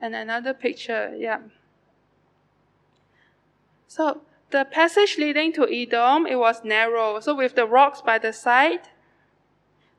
And 0.00 0.16
another 0.16 0.52
picture, 0.52 1.14
yeah. 1.16 1.38
So 3.86 4.22
the 4.50 4.64
passage 4.64 5.16
leading 5.18 5.52
to 5.52 5.68
Edom, 5.70 6.26
it 6.26 6.36
was 6.36 6.64
narrow. 6.64 7.20
So 7.20 7.36
with 7.36 7.54
the 7.54 7.66
rocks 7.66 8.00
by 8.00 8.18
the 8.18 8.32
side, 8.32 8.88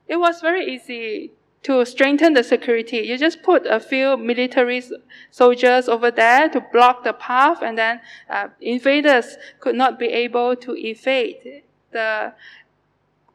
it 0.08 0.18
was 0.18 0.42
very 0.42 0.66
easy 0.66 1.32
to 1.64 1.86
strengthen 1.86 2.34
the 2.34 2.44
security. 2.44 2.98
You 2.98 3.18
just 3.18 3.42
put 3.42 3.66
a 3.66 3.80
few 3.80 4.18
military 4.18 4.84
soldiers 5.32 5.88
over 5.88 6.12
there 6.12 6.50
to 6.50 6.62
block 6.72 7.04
the 7.04 7.14
path, 7.14 7.62
and 7.62 7.78
then 7.78 8.02
uh, 8.30 8.50
invaders 8.62 9.38
could 9.60 9.76
not 9.76 9.98
be 9.98 10.08
able 10.08 10.56
to 10.58 10.76
evade 10.76 11.64
the 11.92 12.34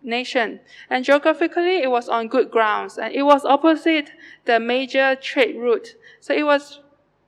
nation. 0.03 0.61
And 0.91 1.05
geographically, 1.05 1.79
it 1.83 1.91
was 1.91 2.09
on 2.09 2.29
good 2.29 2.51
grounds, 2.51 2.99
and 2.99 3.15
it 3.15 3.23
was 3.23 3.45
opposite 3.45 4.13
the 4.45 4.61
major 4.61 5.17
trade 5.17 5.57
route. 5.57 5.97
So 6.21 6.35
it 6.35 6.45
was 6.45 6.81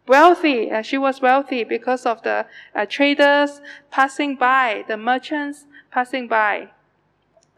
wealthy. 0.06 0.70
Uh, 0.70 0.82
she 0.82 0.98
was 0.98 1.22
wealthy 1.22 1.64
because 1.64 2.04
of 2.04 2.22
the 2.22 2.46
uh, 2.74 2.86
traders 2.86 3.62
passing 3.90 4.36
by, 4.36 4.84
the 4.86 4.96
merchants 4.96 5.66
passing 5.90 6.28
by. 6.28 6.70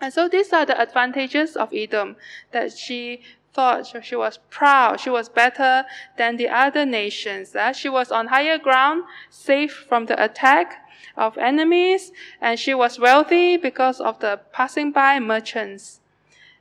And 0.03 0.13
so 0.13 0.29
these 0.29 0.53
are 0.53 0.67
the 0.67 0.79
advantages 0.79 1.55
of 1.57 1.73
Edom, 1.73 2.17
that 2.51 2.77
she 2.77 3.23
thought 3.55 3.87
she 4.03 4.17
was 4.17 4.41
proud, 4.51 4.99
she 4.99 5.11
was 5.11 5.29
better 5.29 5.85
than 6.19 6.37
the 6.37 6.49
other 6.49 6.85
nations. 6.85 7.55
Uh, 7.55 7.73
she 7.73 7.89
was 7.89 8.11
on 8.11 8.27
higher 8.27 8.59
ground, 8.59 9.05
safe 9.31 9.73
from 9.73 10.07
the 10.07 10.23
attack 10.23 10.85
of 11.17 11.39
enemies, 11.39 12.11
and 12.41 12.59
she 12.59 12.75
was 12.75 12.99
wealthy 12.99 13.57
because 13.57 14.01
of 14.01 14.19
the 14.19 14.41
passing 14.51 14.91
by 14.91 15.21
merchants. 15.21 16.01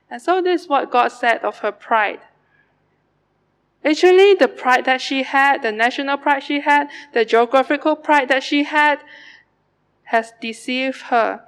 And 0.08 0.22
so 0.22 0.40
this 0.40 0.62
is 0.62 0.68
what 0.68 0.92
God 0.92 1.08
said 1.08 1.42
of 1.42 1.58
her 1.58 1.72
pride. 1.72 2.20
Actually, 3.84 4.34
the 4.34 4.46
pride 4.46 4.84
that 4.84 5.00
she 5.00 5.24
had, 5.24 5.62
the 5.62 5.72
national 5.72 6.16
pride 6.18 6.44
she 6.44 6.60
had, 6.60 6.88
the 7.12 7.24
geographical 7.24 7.96
pride 7.96 8.28
that 8.28 8.44
she 8.44 8.62
had, 8.62 9.00
has 10.04 10.32
deceived 10.40 11.02
her. 11.02 11.42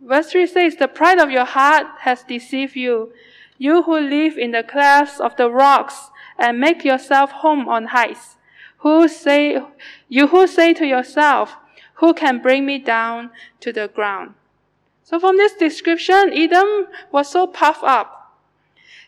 Verse 0.00 0.30
3 0.30 0.46
says, 0.46 0.76
The 0.76 0.88
pride 0.88 1.18
of 1.18 1.30
your 1.30 1.44
heart 1.44 1.86
has 2.00 2.22
deceived 2.22 2.76
you. 2.76 3.12
You 3.58 3.82
who 3.82 3.98
live 3.98 4.38
in 4.38 4.52
the 4.52 4.62
clefts 4.62 5.20
of 5.20 5.36
the 5.36 5.50
rocks 5.50 6.10
and 6.38 6.60
make 6.60 6.84
yourself 6.84 7.32
home 7.32 7.68
on 7.68 7.86
heights. 7.86 8.36
Who 8.78 9.08
say, 9.08 9.60
you 10.08 10.28
who 10.28 10.46
say 10.46 10.72
to 10.74 10.86
yourself, 10.86 11.56
Who 11.94 12.14
can 12.14 12.40
bring 12.40 12.64
me 12.64 12.78
down 12.78 13.30
to 13.60 13.72
the 13.72 13.88
ground? 13.88 14.34
So 15.02 15.18
from 15.18 15.36
this 15.36 15.54
description, 15.54 16.32
Edom 16.32 16.86
was 17.10 17.28
so 17.28 17.46
puffed 17.46 17.82
up. 17.82 18.36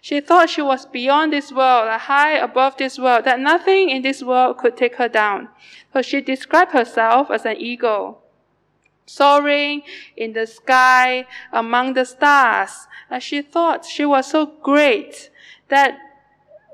She 0.00 0.20
thought 0.20 0.48
she 0.48 0.62
was 0.62 0.86
beyond 0.86 1.32
this 1.32 1.52
world, 1.52 1.90
high 2.00 2.38
above 2.38 2.78
this 2.78 2.98
world, 2.98 3.26
that 3.26 3.38
nothing 3.38 3.90
in 3.90 4.00
this 4.02 4.22
world 4.22 4.56
could 4.56 4.76
take 4.76 4.96
her 4.96 5.08
down. 5.08 5.50
So 5.92 6.00
she 6.00 6.22
described 6.22 6.72
herself 6.72 7.30
as 7.30 7.44
an 7.44 7.58
eagle 7.58 8.22
soaring 9.10 9.82
in 10.16 10.32
the 10.32 10.46
sky 10.46 11.26
among 11.52 11.94
the 11.94 12.04
stars. 12.04 12.86
And 13.10 13.22
she 13.22 13.42
thought 13.42 13.84
she 13.84 14.04
was 14.04 14.30
so 14.30 14.46
great 14.46 15.30
that 15.68 15.98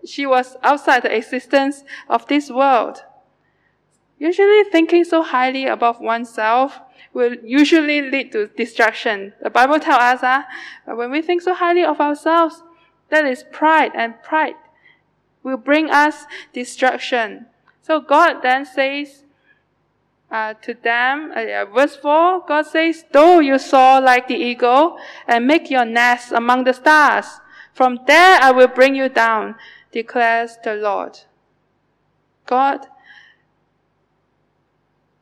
she 0.05 0.27
was 0.27 0.57
outside 0.63 1.03
the 1.03 1.17
existence 1.17 1.85
of 2.09 2.27
this 2.29 2.51
world. 2.51 3.03
Usually 4.19 4.65
thinking 4.65 5.05
so 5.05 5.23
highly 5.23 5.67
about 5.67 6.01
oneself 6.01 6.81
will 7.13 7.35
usually 7.45 8.03
lead 8.03 8.33
to 8.33 8.47
destruction. 8.49 9.33
The 9.43 9.51
Bible 9.51 9.81
tells 9.81 10.23
us 10.23 10.23
uh, 10.23 10.43
when 10.95 11.11
we 11.11 11.23
think 11.23 11.43
so 11.43 11.55
highly 11.55 11.85
of 11.85 12.01
ourselves, 12.01 12.63
That 13.09 13.25
is 13.25 13.45
pride, 13.53 13.93
and 13.95 14.21
pride 14.23 14.57
will 15.43 15.57
bring 15.57 15.91
us 15.91 16.25
destruction. 16.53 17.47
So 17.81 18.01
God 18.01 18.43
then 18.43 18.67
says 18.67 19.23
uh, 20.31 20.55
to 20.55 20.75
them, 20.75 21.33
uh, 21.35 21.65
verse 21.67 21.97
4, 21.97 22.45
God 22.47 22.67
says, 22.67 23.05
Though 23.13 23.39
you 23.39 23.59
soar 23.59 24.01
like 24.01 24.29
the 24.29 24.35
eagle 24.35 24.99
and 25.27 25.47
make 25.47 25.71
your 25.71 25.85
nest 25.85 26.33
among 26.33 26.65
the 26.65 26.73
stars, 26.73 27.27
from 27.73 28.01
there 28.07 28.41
I 28.41 28.51
will 28.51 28.69
bring 28.69 28.95
you 28.95 29.09
down, 29.09 29.55
declares 29.93 30.59
the 30.65 30.75
Lord. 30.75 31.21
God 32.47 32.87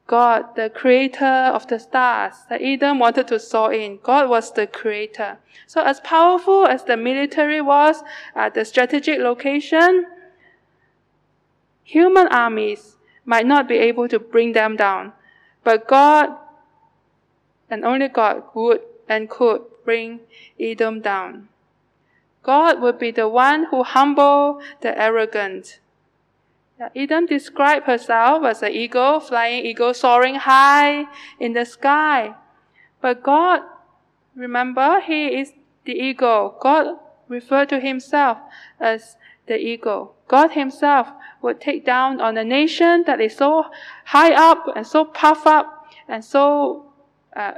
God, 0.07 0.55
the 0.55 0.69
creator 0.69 1.25
of 1.25 1.67
the 1.69 1.79
stars 1.79 2.35
that 2.51 2.61
Edom 2.61 2.99
wanted 2.99 3.27
to 3.29 3.41
soar 3.41 3.73
in. 3.73 3.99
God 4.03 4.29
was 4.29 4.53
the 4.53 4.67
creator. 4.67 5.39
So 5.67 5.83
as 5.83 6.01
powerful 6.01 6.67
as 6.67 6.85
the 6.85 6.97
military 6.97 7.63
was 7.63 8.03
at 8.35 8.53
the 8.53 8.67
strategic 8.67 9.19
location, 9.19 10.07
human 11.83 12.29
armies 12.29 12.94
might 13.25 13.47
not 13.47 13.69
be 13.69 13.77
able 13.77 14.09
to 14.09 14.19
bring 14.19 14.53
them 14.53 14.77
down. 14.77 15.13
But 15.63 15.89
God 15.89 16.37
and 17.71 17.85
only 17.85 18.09
God 18.09 18.43
would 18.55 18.81
and 19.09 19.29
could 19.29 19.63
bring 19.85 20.21
Edom 20.59 21.01
down. 21.01 21.49
God 22.43 22.81
would 22.81 22.99
be 22.99 23.11
the 23.11 23.29
one 23.29 23.67
who 23.71 23.83
humble 23.83 24.61
the 24.81 24.99
arrogant 25.01 25.81
Edom 26.95 27.27
described 27.27 27.87
herself 27.87 28.45
as 28.45 28.63
an 28.63 28.73
eagle, 28.73 29.21
flying 29.21 29.65
eagle, 29.65 29.95
soaring 29.95 30.35
high 30.35 31.05
in 31.39 31.53
the 31.53 31.65
sky. 31.65 32.35
But 33.01 33.23
God, 33.23 33.63
remember, 34.35 35.01
He 35.01 35.39
is 35.39 35.53
the 35.85 35.93
eagle. 35.93 36.57
God 36.61 36.99
referred 37.29 37.69
to 37.69 37.79
Himself 37.79 38.39
as 38.81 39.17
the 39.47 39.57
eagle. 39.57 40.17
God 40.27 40.53
Himself 40.53 41.09
would 41.45 41.61
take 41.61 41.85
down 41.85 42.21
on 42.21 42.37
a 42.37 42.43
nation 42.43 43.05
that 43.07 43.21
is 43.21 43.37
so 43.37 43.67
high 44.07 44.33
up 44.33 44.67
and 44.75 44.87
so 44.87 45.05
puffed 45.05 45.47
up 45.47 45.87
and 46.09 46.25
so 46.25 46.93
uh, 47.37 47.53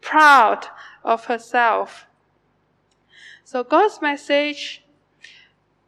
proud 0.00 0.66
of 1.04 1.26
herself. 1.26 2.06
So 3.44 3.62
God's 3.62 4.00
message 4.02 4.82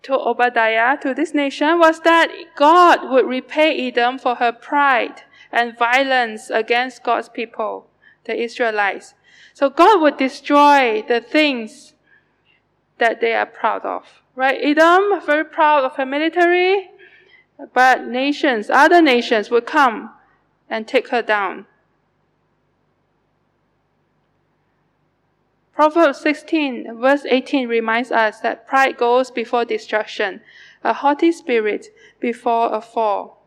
to 0.02 0.12
Obadiah, 0.14 0.97
to 0.99 1.14
this 1.14 1.35
nation, 1.35 1.78
was 1.78 2.00
that 2.00 2.30
God 2.56 3.11
would 3.11 3.26
repay 3.26 3.88
Edom 3.88 4.18
for 4.18 4.37
her 4.37 4.52
pride 4.52 5.23
and 5.50 5.76
violence 5.76 6.50
against 6.50 7.02
God's 7.02 7.28
people, 7.28 7.87
the 8.25 8.40
Israelites. 8.40 9.14
So 9.54 9.68
God 9.70 10.00
would 10.02 10.16
destroy 10.16 11.02
the 11.06 11.20
things 11.20 11.94
that 12.99 13.20
they 13.20 13.35
are 13.35 13.47
proud 13.47 13.85
of. 13.85 14.04
Right? 14.37 14.59
Edom, 14.62 15.20
very 15.26 15.44
proud 15.44 15.85
of 15.85 15.97
her 15.97 16.06
military, 16.06 16.90
but 17.73 18.07
nations, 18.07 18.71
other 18.71 19.02
nations 19.02 19.50
would 19.50 19.67
come 19.67 20.11
and 20.69 20.87
take 20.87 21.09
her 21.09 21.23
down. 21.23 21.67
Proverbs 25.75 26.21
16, 26.21 27.00
verse 27.00 27.25
18 27.25 27.69
reminds 27.69 28.11
us 28.11 28.40
that 28.40 28.67
pride 28.67 28.97
goes 28.97 29.31
before 29.31 29.64
destruction, 29.64 30.43
a 30.85 30.93
haughty 30.93 31.33
spirit 31.33 31.87
before 32.21 32.75
a 32.75 32.81
fall. 32.81 33.43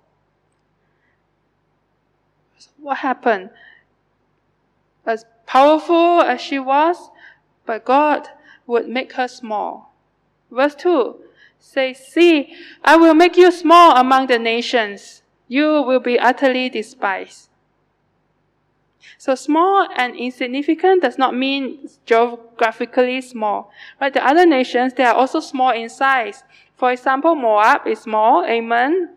What 2.77 2.97
happened? 2.97 3.51
As 5.05 5.25
powerful 5.45 6.21
as 6.21 6.41
she 6.41 6.59
was, 6.59 7.09
but 7.65 7.85
God 7.85 8.29
would 8.65 8.87
make 8.87 9.13
her 9.13 9.27
small. 9.27 9.93
Verse 10.49 10.75
2 10.75 11.22
says, 11.63 11.97
See, 12.05 12.53
I 12.83 12.97
will 12.97 13.13
make 13.13 13.37
you 13.37 13.51
small 13.51 13.95
among 13.95 14.27
the 14.27 14.37
nations. 14.37 15.23
You 15.47 15.81
will 15.81 15.99
be 15.99 16.19
utterly 16.19 16.69
despised. 16.69 17.49
So 19.17 19.35
small 19.35 19.87
and 19.95 20.15
insignificant 20.15 21.01
does 21.01 21.17
not 21.17 21.33
mean 21.33 21.87
geographically 22.05 23.21
small. 23.21 23.71
Right? 23.99 24.13
The 24.13 24.25
other 24.25 24.45
nations, 24.45 24.93
they 24.93 25.05
are 25.05 25.15
also 25.15 25.39
small 25.39 25.71
in 25.71 25.89
size. 25.89 26.43
For 26.75 26.91
example, 26.91 27.33
Moab 27.33 27.87
is 27.87 27.99
small, 27.99 28.43
Ammon, 28.43 29.09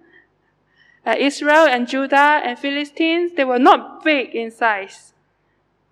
uh, 1.05 1.17
Israel 1.19 1.67
and 1.67 1.89
Judah 1.89 2.41
and 2.45 2.59
Philistines, 2.59 3.33
they 3.37 3.45
were 3.45 3.59
not 3.59 4.05
big 4.05 4.35
in 4.35 4.51
size, 4.51 5.15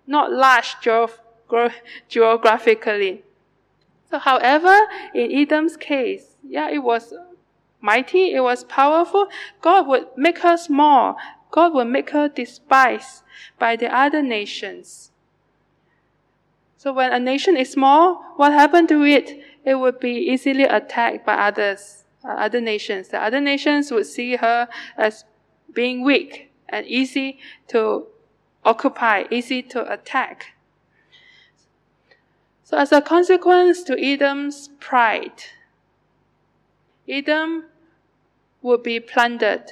not 0.07 0.31
large 0.31 0.75
geographically. 2.09 3.23
So, 4.09 4.19
however, 4.19 4.75
in 5.13 5.31
Edom's 5.31 5.77
case, 5.77 6.34
yeah, 6.47 6.69
it 6.69 6.79
was 6.79 7.13
mighty, 7.81 8.33
it 8.33 8.41
was 8.41 8.63
powerful. 8.63 9.27
God 9.61 9.87
would 9.87 10.07
make 10.17 10.39
her 10.39 10.57
small 10.57 11.17
God 11.55 11.73
would 11.73 11.87
make 11.87 12.09
her 12.09 12.27
despised 12.27 13.23
by 13.57 13.77
the 13.77 13.87
other 13.87 14.21
nations. 14.21 15.11
So 16.75 16.91
when 16.91 17.13
a 17.13 17.19
nation 17.19 17.55
is 17.55 17.71
small, 17.71 18.21
what 18.35 18.51
happened 18.51 18.89
to 18.89 19.03
it? 19.05 19.39
It 19.63 19.75
would 19.75 20.01
be 20.01 20.11
easily 20.11 20.63
attacked 20.63 21.25
by 21.25 21.35
others, 21.35 22.03
uh, 22.25 22.33
other 22.33 22.59
nations. 22.59 23.07
The 23.07 23.23
other 23.23 23.39
nations 23.39 23.89
would 23.89 24.05
see 24.05 24.35
her 24.35 24.67
as 24.97 25.23
being 25.73 26.03
weak 26.03 26.51
and 26.67 26.85
easy 26.85 27.39
to 27.69 28.07
occupy, 28.65 29.23
easy 29.31 29.61
to 29.63 29.89
attack. 29.89 30.55
So 32.65 32.77
as 32.77 32.91
a 32.91 33.01
consequence 33.01 33.81
to 33.83 33.97
Edom's 33.97 34.71
pride, 34.81 35.41
Edom 37.07 37.65
would 38.61 38.83
be 38.83 38.99
plundered 38.99 39.71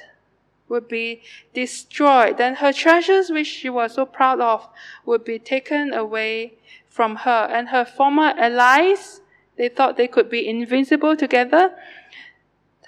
would 0.68 0.88
be 0.88 1.22
destroyed. 1.52 2.38
Then 2.38 2.56
her 2.56 2.72
treasures, 2.72 3.30
which 3.30 3.46
she 3.46 3.68
was 3.68 3.94
so 3.94 4.06
proud 4.06 4.40
of, 4.40 4.68
would 5.04 5.24
be 5.24 5.38
taken 5.38 5.92
away 5.92 6.54
from 6.88 7.16
her. 7.16 7.48
And 7.50 7.68
her 7.68 7.84
former 7.84 8.34
allies, 8.36 9.20
they 9.56 9.68
thought 9.68 9.96
they 9.96 10.08
could 10.08 10.30
be 10.30 10.48
invincible 10.48 11.16
together. 11.16 11.74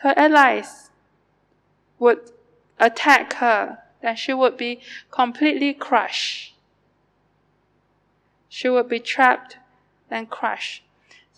Her 0.00 0.14
allies 0.16 0.90
would 1.98 2.30
attack 2.78 3.34
her, 3.34 3.78
and 4.02 4.18
she 4.18 4.32
would 4.32 4.56
be 4.56 4.80
completely 5.10 5.72
crushed. 5.72 6.54
She 8.48 8.68
would 8.68 8.88
be 8.88 9.00
trapped 9.00 9.58
and 10.10 10.30
crushed. 10.30 10.82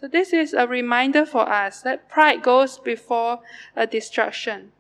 So 0.01 0.07
this 0.07 0.33
is 0.33 0.55
a 0.55 0.69
reminder 0.69 1.27
for 1.27 1.49
us 1.49 1.83
that 1.83 2.09
pride 2.09 2.41
goes 2.41 2.79
before 2.79 3.41
a 3.75 3.85
destruction. 3.85 4.71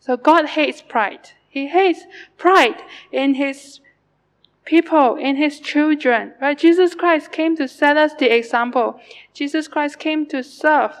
So 0.00 0.16
God 0.16 0.46
hates 0.46 0.82
pride. 0.82 1.30
He 1.48 1.68
hates 1.68 2.00
pride 2.36 2.82
in 3.12 3.34
his 3.34 3.78
people, 4.64 5.14
in 5.14 5.36
his 5.36 5.60
children. 5.60 6.32
Right? 6.40 6.58
Jesus 6.58 6.96
Christ 6.96 7.30
came 7.30 7.56
to 7.58 7.68
set 7.68 7.96
us 7.96 8.12
the 8.14 8.34
example. 8.34 9.00
Jesus 9.32 9.68
Christ 9.68 10.00
came 10.00 10.26
to 10.26 10.42
serve. 10.42 10.92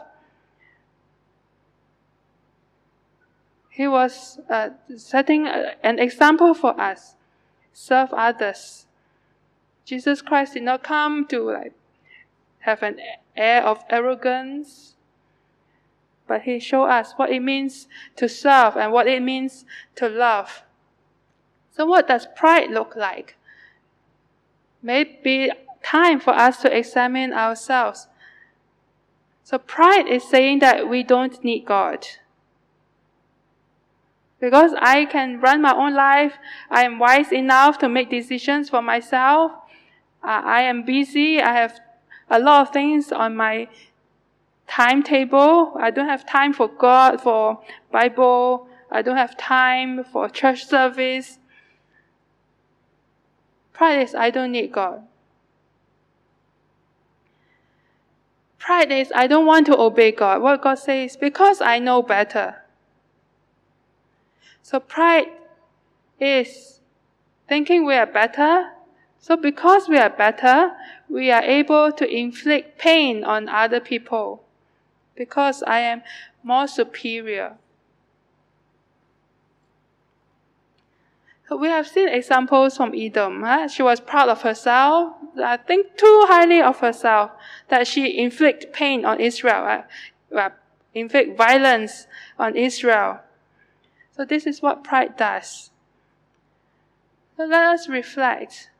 He 3.68 3.88
was 3.88 4.38
uh, 4.48 4.70
setting 4.96 5.48
an 5.48 5.98
example 5.98 6.54
for 6.54 6.80
us. 6.80 7.16
Serve 7.72 8.12
others. 8.12 8.86
Jesus 9.84 10.22
Christ 10.22 10.54
did 10.54 10.62
not 10.62 10.84
come 10.84 11.26
to 11.26 11.50
like 11.50 11.74
have 12.66 12.82
an 12.82 13.00
air 13.36 13.64
of 13.64 13.84
arrogance 13.88 14.96
but 16.26 16.42
he 16.42 16.58
showed 16.58 16.86
us 16.86 17.12
what 17.16 17.30
it 17.30 17.40
means 17.40 17.86
to 18.16 18.28
serve 18.28 18.76
and 18.76 18.92
what 18.92 19.06
it 19.06 19.22
means 19.22 19.64
to 19.94 20.08
love. 20.08 20.62
So 21.70 21.86
what 21.86 22.08
does 22.08 22.26
pride 22.36 22.70
look 22.70 22.96
like? 22.96 23.36
Maybe 24.82 25.50
time 25.82 26.20
for 26.20 26.34
us 26.34 26.60
to 26.62 26.76
examine 26.76 27.32
ourselves. 27.32 28.08
So 29.44 29.58
pride 29.58 30.08
is 30.08 30.28
saying 30.28 30.58
that 30.60 30.88
we 30.88 31.04
don't 31.04 31.42
need 31.44 31.64
God. 31.64 32.06
Because 34.40 34.72
I 34.78 35.06
can 35.06 35.40
run 35.40 35.62
my 35.62 35.74
own 35.74 35.94
life, 35.94 36.34
I 36.70 36.84
am 36.84 36.98
wise 36.98 37.32
enough 37.32 37.78
to 37.78 37.88
make 37.88 38.10
decisions 38.10 38.68
for 38.68 38.82
myself. 38.82 39.52
Uh, 40.22 40.42
I 40.44 40.62
am 40.62 40.84
busy, 40.84 41.40
I 41.40 41.52
have 41.52 41.78
a 42.28 42.38
lot 42.38 42.66
of 42.66 42.72
things 42.72 43.12
on 43.12 43.36
my 43.36 43.68
timetable. 44.68 45.74
I 45.78 45.90
don't 45.90 46.08
have 46.08 46.26
time 46.26 46.52
for 46.52 46.68
God, 46.68 47.20
for 47.20 47.60
Bible. 47.90 48.68
I 48.90 49.02
don't 49.02 49.16
have 49.16 49.36
time 49.36 50.04
for 50.04 50.28
church 50.28 50.66
service. 50.66 51.38
Pride 53.72 54.00
is 54.00 54.14
I 54.14 54.30
don't 54.30 54.52
need 54.52 54.72
God. 54.72 55.02
Pride 58.58 58.90
is 58.90 59.12
I 59.14 59.26
don't 59.26 59.46
want 59.46 59.66
to 59.66 59.76
obey 59.76 60.12
God. 60.12 60.42
What 60.42 60.62
God 60.62 60.76
says, 60.76 61.16
because 61.16 61.60
I 61.60 61.78
know 61.78 62.02
better. 62.02 62.62
So 64.62 64.80
pride 64.80 65.28
is 66.18 66.80
thinking 67.48 67.86
we 67.86 67.94
are 67.94 68.06
better 68.06 68.72
So 69.26 69.36
because 69.36 69.88
we 69.88 69.98
are 69.98 70.08
better, 70.08 70.70
we 71.08 71.32
are 71.32 71.42
able 71.42 71.90
to 71.90 72.08
inflict 72.08 72.78
pain 72.78 73.24
on 73.24 73.48
other 73.48 73.80
people. 73.80 74.44
Because 75.16 75.64
I 75.64 75.80
am 75.80 76.02
more 76.44 76.68
superior. 76.68 77.56
We 81.50 81.66
have 81.66 81.88
seen 81.88 82.08
examples 82.08 82.76
from 82.76 82.94
Edom. 82.94 83.42
Huh? 83.42 83.66
She 83.66 83.82
was 83.82 83.98
proud 83.98 84.28
of 84.28 84.42
herself, 84.42 85.16
I 85.42 85.56
think 85.56 85.96
too 85.96 86.24
highly 86.28 86.62
of 86.62 86.78
herself, 86.78 87.32
that 87.66 87.88
she 87.88 88.16
inflict 88.16 88.72
pain 88.72 89.04
on 89.04 89.18
Israel, 89.18 89.82
uh, 90.36 90.50
inflict 90.94 91.36
violence 91.36 92.06
on 92.38 92.54
Israel. 92.54 93.18
So 94.16 94.24
this 94.24 94.46
is 94.46 94.62
what 94.62 94.84
pride 94.84 95.16
does. 95.16 95.70
So 97.36 97.44
let 97.46 97.64
us 97.74 97.88
reflect. 97.88 98.70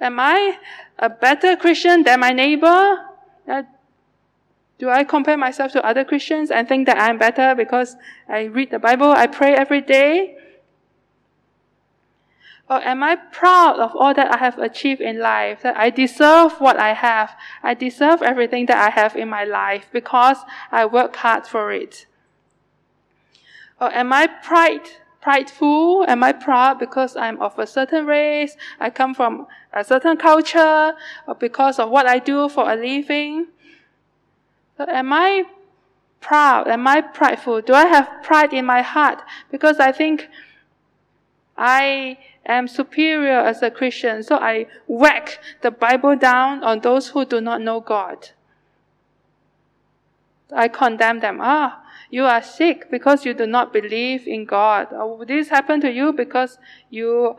Am 0.00 0.18
I 0.18 0.58
a 0.98 1.10
better 1.10 1.56
Christian 1.56 2.02
than 2.02 2.20
my 2.20 2.30
neighbor? 2.30 3.06
Uh, 3.46 3.62
do 4.78 4.88
I 4.88 5.04
compare 5.04 5.36
myself 5.36 5.72
to 5.72 5.84
other 5.84 6.04
Christians 6.04 6.50
and 6.50 6.66
think 6.66 6.86
that 6.86 6.98
I'm 6.98 7.18
better 7.18 7.54
because 7.54 7.96
I 8.28 8.44
read 8.44 8.70
the 8.70 8.78
Bible, 8.78 9.10
I 9.10 9.26
pray 9.26 9.54
every 9.54 9.82
day? 9.82 10.38
Or 12.70 12.80
am 12.82 13.02
I 13.02 13.16
proud 13.16 13.80
of 13.80 13.96
all 13.96 14.14
that 14.14 14.32
I 14.32 14.38
have 14.38 14.58
achieved 14.58 15.00
in 15.00 15.18
life? 15.18 15.62
That 15.62 15.76
I 15.76 15.90
deserve 15.90 16.60
what 16.60 16.78
I 16.78 16.94
have. 16.94 17.36
I 17.62 17.74
deserve 17.74 18.22
everything 18.22 18.66
that 18.66 18.78
I 18.78 18.90
have 18.90 19.16
in 19.16 19.28
my 19.28 19.44
life 19.44 19.88
because 19.92 20.38
I 20.70 20.86
work 20.86 21.16
hard 21.16 21.46
for 21.46 21.72
it. 21.72 22.06
Or 23.80 23.92
am 23.92 24.12
I 24.12 24.28
pride, 24.28 24.88
prideful? 25.20 26.04
Am 26.08 26.22
I 26.22 26.32
proud 26.32 26.78
because 26.78 27.16
I'm 27.16 27.40
of 27.40 27.58
a 27.58 27.66
certain 27.66 28.06
race? 28.06 28.56
I 28.78 28.90
come 28.90 29.14
from 29.14 29.46
a 29.72 29.84
certain 29.84 30.16
culture 30.16 30.94
because 31.38 31.78
of 31.78 31.90
what 31.90 32.06
I 32.06 32.18
do 32.18 32.48
for 32.48 32.70
a 32.70 32.76
living? 32.76 33.46
So 34.76 34.86
am 34.88 35.12
I 35.12 35.44
proud? 36.20 36.68
Am 36.68 36.86
I 36.86 37.00
prideful? 37.00 37.62
Do 37.62 37.74
I 37.74 37.86
have 37.86 38.08
pride 38.22 38.52
in 38.52 38.64
my 38.64 38.82
heart? 38.82 39.22
Because 39.50 39.78
I 39.78 39.92
think 39.92 40.28
I 41.56 42.18
am 42.46 42.66
superior 42.66 43.38
as 43.38 43.62
a 43.62 43.70
Christian, 43.70 44.22
so 44.22 44.36
I 44.36 44.66
whack 44.86 45.38
the 45.60 45.70
Bible 45.70 46.16
down 46.16 46.64
on 46.64 46.80
those 46.80 47.08
who 47.08 47.24
do 47.24 47.40
not 47.40 47.60
know 47.60 47.80
God. 47.80 48.30
I 50.52 50.68
condemn 50.68 51.20
them. 51.20 51.38
Ah, 51.40 51.82
you 52.10 52.24
are 52.24 52.42
sick 52.42 52.90
because 52.90 53.24
you 53.24 53.34
do 53.34 53.46
not 53.46 53.72
believe 53.72 54.26
in 54.26 54.44
God. 54.44 54.92
Or 54.92 55.24
this 55.24 55.48
happened 55.48 55.82
to 55.82 55.90
you 55.90 56.12
because 56.12 56.58
you 56.90 57.36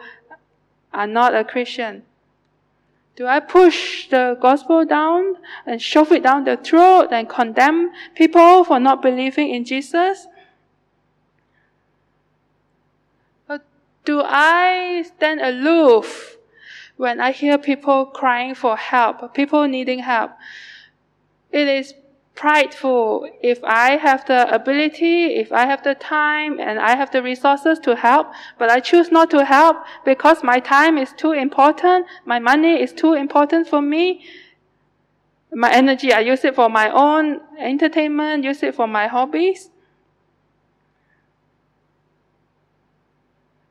are 0.93 1.07
not 1.07 1.35
a 1.35 1.43
Christian. 1.43 2.03
Do 3.15 3.27
I 3.27 3.39
push 3.39 4.07
the 4.07 4.37
gospel 4.41 4.85
down 4.85 5.35
and 5.65 5.81
shove 5.81 6.11
it 6.11 6.23
down 6.23 6.45
the 6.45 6.57
throat 6.57 7.09
and 7.11 7.27
condemn 7.27 7.91
people 8.15 8.63
for 8.63 8.79
not 8.79 9.01
believing 9.01 9.53
in 9.53 9.65
Jesus? 9.65 10.27
Or 13.49 13.59
Do 14.05 14.21
I 14.25 15.03
stand 15.05 15.41
aloof 15.41 16.37
when 16.95 17.19
I 17.19 17.31
hear 17.31 17.57
people 17.57 18.05
crying 18.05 18.55
for 18.55 18.77
help, 18.77 19.33
people 19.33 19.67
needing 19.67 19.99
help? 19.99 20.31
It 21.51 21.67
is 21.67 21.93
prideful 22.35 23.29
if 23.41 23.63
I 23.63 23.97
have 23.97 24.25
the 24.25 24.53
ability, 24.53 25.35
if 25.35 25.51
I 25.51 25.65
have 25.65 25.83
the 25.83 25.95
time, 25.95 26.59
and 26.59 26.79
I 26.79 26.95
have 26.95 27.11
the 27.11 27.21
resources 27.21 27.79
to 27.79 27.95
help, 27.95 28.31
but 28.57 28.69
I 28.69 28.79
choose 28.79 29.11
not 29.11 29.29
to 29.31 29.45
help 29.45 29.77
because 30.05 30.43
my 30.43 30.59
time 30.59 30.97
is 30.97 31.13
too 31.13 31.33
important, 31.33 32.07
my 32.25 32.39
money 32.39 32.81
is 32.81 32.93
too 32.93 33.13
important 33.13 33.67
for 33.67 33.81
me. 33.81 34.25
My 35.53 35.71
energy, 35.71 36.13
I 36.13 36.21
use 36.21 36.45
it 36.45 36.55
for 36.55 36.69
my 36.69 36.89
own 36.89 37.41
entertainment, 37.59 38.45
use 38.45 38.63
it 38.63 38.73
for 38.73 38.87
my 38.87 39.07
hobbies. 39.07 39.69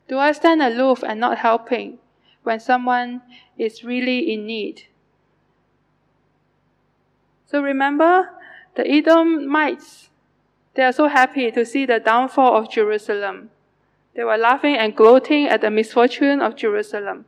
Do 0.07 0.19
I 0.19 0.33
stand 0.33 0.61
aloof 0.61 1.03
and 1.03 1.19
not 1.19 1.39
helping 1.39 1.97
when 2.43 2.59
someone 2.59 3.21
is 3.57 3.83
really 3.83 4.31
in 4.31 4.45
need? 4.45 4.83
So 7.47 7.61
remember, 7.61 8.29
the 8.75 8.89
Edomites, 8.89 10.09
they 10.73 10.83
are 10.83 10.93
so 10.93 11.07
happy 11.07 11.51
to 11.51 11.65
see 11.65 11.85
the 11.85 11.99
downfall 11.99 12.57
of 12.57 12.71
Jerusalem. 12.71 13.49
They 14.15 14.23
were 14.23 14.37
laughing 14.37 14.75
and 14.77 14.95
gloating 14.95 15.47
at 15.47 15.61
the 15.61 15.69
misfortune 15.69 16.41
of 16.41 16.55
Jerusalem. 16.55 17.25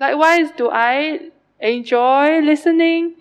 Likewise, 0.00 0.50
do 0.56 0.70
I 0.70 1.30
enjoy 1.60 2.40
listening 2.40 3.14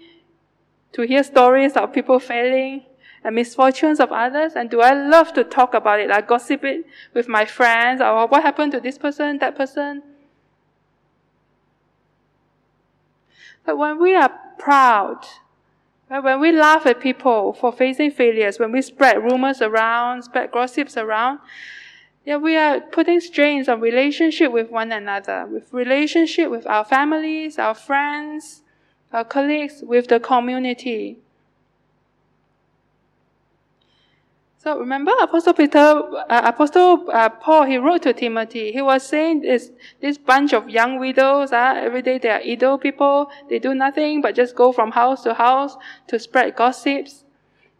to 0.93 1.03
hear 1.03 1.23
stories 1.23 1.73
of 1.73 1.93
people 1.93 2.19
failing 2.19 2.83
and 3.23 3.35
misfortunes 3.35 3.99
of 3.99 4.11
others? 4.11 4.53
And 4.55 4.69
do 4.69 4.81
I 4.81 4.93
love 4.93 5.33
to 5.33 5.43
talk 5.43 5.73
about 5.73 5.99
it? 5.99 6.11
I 6.11 6.21
gossip 6.21 6.63
it 6.63 6.85
with 7.13 7.27
my 7.27 7.45
friends 7.45 8.01
or 8.01 8.27
what 8.27 8.43
happened 8.43 8.71
to 8.73 8.79
this 8.79 8.97
person, 8.97 9.37
that 9.39 9.55
person? 9.55 10.03
But 13.65 13.77
when 13.77 13.99
we 13.99 14.15
are 14.15 14.31
proud, 14.57 15.25
when 16.07 16.39
we 16.39 16.51
laugh 16.51 16.85
at 16.85 16.99
people 16.99 17.53
for 17.53 17.71
facing 17.71 18.11
failures, 18.11 18.59
when 18.59 18.71
we 18.71 18.81
spread 18.81 19.23
rumors 19.23 19.61
around, 19.61 20.23
spread 20.23 20.51
gossips 20.51 20.97
around, 20.97 21.39
yeah, 22.25 22.37
we 22.37 22.55
are 22.55 22.79
putting 22.79 23.19
strains 23.19 23.67
on 23.67 23.81
relationship 23.81 24.51
with 24.51 24.69
one 24.69 24.91
another, 24.91 25.45
with 25.45 25.73
relationship 25.73 26.49
with 26.49 26.65
our 26.67 26.85
families, 26.85 27.59
our 27.59 27.73
friends, 27.73 28.61
our 29.11 29.25
colleagues, 29.25 29.83
with 29.85 30.07
the 30.07 30.19
community. 30.19 31.19
So 34.63 34.79
remember 34.79 35.11
Apostle 35.21 35.53
Peter, 35.55 35.77
uh, 35.77 36.41
Apostle 36.45 37.09
uh, 37.11 37.27
Paul, 37.27 37.65
he 37.65 37.75
wrote 37.75 38.03
to 38.03 38.13
Timothy. 38.13 38.71
He 38.71 38.81
was 38.81 39.05
saying 39.05 39.41
this, 39.41 39.71
this 39.99 40.17
bunch 40.17 40.53
of 40.53 40.69
young 40.69 40.99
widows, 40.99 41.51
uh, 41.51 41.73
every 41.75 42.01
day 42.01 42.17
they 42.17 42.29
are 42.29 42.39
idle 42.39 42.77
people. 42.77 43.29
They 43.49 43.59
do 43.59 43.75
nothing 43.75 44.21
but 44.21 44.35
just 44.35 44.55
go 44.55 44.71
from 44.71 44.91
house 44.91 45.23
to 45.23 45.33
house 45.33 45.75
to 46.07 46.17
spread 46.17 46.55
gossips. 46.55 47.25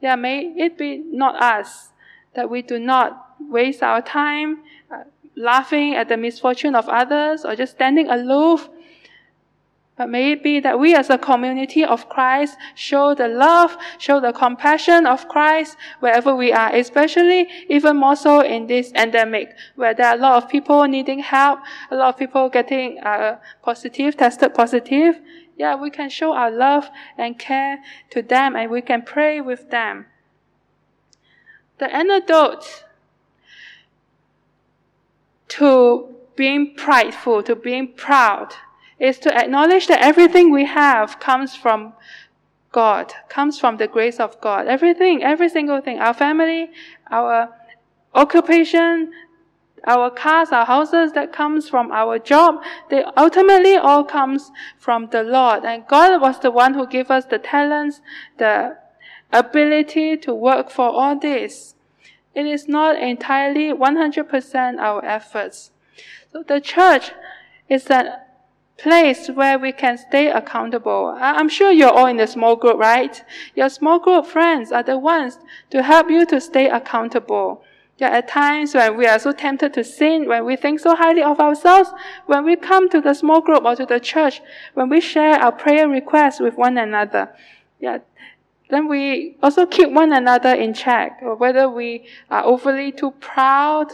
Yeah, 0.01 0.17
may 0.17 0.53
it 0.57 0.77
be 0.77 0.97
not 0.97 1.41
us 1.41 1.91
that 2.35 2.49
we 2.49 2.61
do 2.61 2.77
not 2.79 3.29
waste 3.39 3.81
our 3.81 4.01
time 4.01 4.63
uh, 4.91 5.03
laughing 5.37 5.95
at 5.95 6.09
the 6.09 6.17
misfortune 6.17 6.75
of 6.75 6.89
others 6.89 7.45
or 7.45 7.55
just 7.55 7.75
standing 7.75 8.09
aloof 8.09 8.67
but 9.95 10.09
may 10.09 10.31
it 10.31 10.41
be 10.41 10.59
that 10.59 10.79
we 10.79 10.95
as 10.95 11.09
a 11.11 11.19
community 11.19 11.85
of 11.85 12.09
Christ 12.09 12.57
show 12.73 13.13
the 13.13 13.27
love, 13.27 13.77
show 13.99 14.19
the 14.19 14.33
compassion 14.33 15.05
of 15.05 15.29
Christ 15.29 15.77
wherever 15.99 16.35
we 16.35 16.51
are, 16.51 16.73
especially 16.75 17.47
even 17.69 17.97
more 17.97 18.15
so 18.15 18.41
in 18.41 18.65
this 18.65 18.91
endemic 18.93 19.55
where 19.75 19.93
there 19.93 20.07
are 20.07 20.15
a 20.15 20.19
lot 20.19 20.43
of 20.43 20.49
people 20.49 20.83
needing 20.85 21.19
help, 21.19 21.59
a 21.91 21.95
lot 21.95 22.09
of 22.09 22.17
people 22.17 22.49
getting 22.49 22.99
uh, 22.99 23.37
positive, 23.61 24.17
tested 24.17 24.55
positive. 24.55 25.19
Yeah, 25.57 25.75
we 25.75 25.91
can 25.91 26.09
show 26.09 26.33
our 26.33 26.49
love 26.49 26.89
and 27.15 27.37
care 27.37 27.77
to 28.09 28.23
them 28.23 28.55
and 28.55 28.71
we 28.71 28.81
can 28.81 29.03
pray 29.03 29.41
with 29.41 29.69
them. 29.69 30.07
The 31.77 31.95
antidote 31.95 32.85
to 35.49 36.15
being 36.35 36.73
prideful, 36.75 37.43
to 37.43 37.55
being 37.55 37.93
proud, 37.93 38.55
is 39.03 39.19
to 39.19 39.37
acknowledge 39.37 39.87
that 39.87 40.01
everything 40.01 40.49
we 40.49 40.63
have 40.63 41.19
comes 41.19 41.57
from 41.57 41.91
God, 42.71 43.13
comes 43.27 43.59
from 43.59 43.75
the 43.75 43.85
grace 43.85 44.17
of 44.17 44.39
God. 44.39 44.65
Everything, 44.67 45.21
every 45.21 45.49
single 45.49 45.81
thing, 45.81 45.99
our 45.99 46.13
family, 46.13 46.69
our 47.11 47.49
occupation, 48.15 49.11
our 49.85 50.09
cars, 50.09 50.53
our 50.53 50.65
houses, 50.65 51.11
that 51.11 51.33
comes 51.33 51.67
from 51.67 51.91
our 51.91 52.17
job, 52.17 52.63
they 52.89 53.03
ultimately 53.17 53.75
all 53.75 54.05
comes 54.05 54.51
from 54.77 55.09
the 55.11 55.21
Lord. 55.21 55.65
And 55.65 55.85
God 55.85 56.21
was 56.21 56.39
the 56.39 56.49
one 56.49 56.73
who 56.73 56.87
gave 56.87 57.11
us 57.11 57.25
the 57.25 57.39
talents, 57.39 57.99
the 58.37 58.77
ability 59.33 60.15
to 60.15 60.33
work 60.33 60.69
for 60.69 60.87
all 60.89 61.19
this. 61.19 61.75
It 62.33 62.45
is 62.45 62.69
not 62.69 62.97
entirely 62.97 63.73
100% 63.73 64.79
our 64.79 65.03
efforts. 65.03 65.71
So 66.31 66.41
the 66.41 66.61
church 66.61 67.11
is 67.67 67.87
an 67.87 68.22
place 68.83 69.29
where 69.29 69.57
we 69.57 69.71
can 69.71 69.97
stay 69.97 70.29
accountable. 70.29 71.17
I'm 71.17 71.47
sure 71.47 71.71
you're 71.71 71.89
all 71.89 72.07
in 72.07 72.19
a 72.19 72.27
small 72.27 72.57
group, 72.57 72.77
right? 72.77 73.23
Your 73.55 73.69
small 73.69 73.97
group 73.97 74.25
friends 74.25 74.73
are 74.73 74.83
the 74.83 74.97
ones 74.97 75.39
to 75.69 75.81
help 75.81 76.09
you 76.09 76.25
to 76.25 76.41
stay 76.41 76.69
accountable. 76.69 77.63
Yeah, 77.97 78.09
at 78.09 78.27
times 78.27 78.75
when 78.75 78.97
we 78.97 79.05
are 79.07 79.19
so 79.19 79.31
tempted 79.31 79.73
to 79.75 79.83
sin, 79.83 80.27
when 80.27 80.43
we 80.43 80.57
think 80.57 80.81
so 80.81 80.95
highly 80.95 81.23
of 81.23 81.39
ourselves, 81.39 81.91
when 82.25 82.43
we 82.43 82.57
come 82.57 82.89
to 82.89 82.99
the 82.99 83.13
small 83.13 83.39
group 83.39 83.63
or 83.63 83.75
to 83.77 83.85
the 83.85 83.99
church, 83.99 84.41
when 84.73 84.89
we 84.89 84.99
share 84.99 85.35
our 85.41 85.53
prayer 85.53 85.87
requests 85.87 86.41
with 86.41 86.57
one 86.57 86.77
another, 86.77 87.29
yeah, 87.79 87.99
then 88.69 88.89
we 88.89 89.37
also 89.41 89.65
keep 89.65 89.91
one 89.91 90.11
another 90.11 90.53
in 90.53 90.73
check, 90.73 91.19
or 91.21 91.35
whether 91.35 91.69
we 91.69 92.05
are 92.29 92.43
overly 92.43 92.91
too 92.91 93.11
proud 93.21 93.93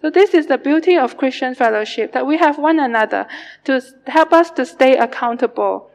So 0.00 0.10
this 0.10 0.32
is 0.32 0.46
the 0.46 0.58
beauty 0.58 0.96
of 0.96 1.16
Christian 1.16 1.54
fellowship, 1.54 2.12
that 2.12 2.26
we 2.26 2.38
have 2.38 2.58
one 2.58 2.78
another 2.78 3.26
to 3.64 3.82
help 4.06 4.32
us 4.32 4.50
to 4.52 4.64
stay 4.64 4.96
accountable. 4.96 5.90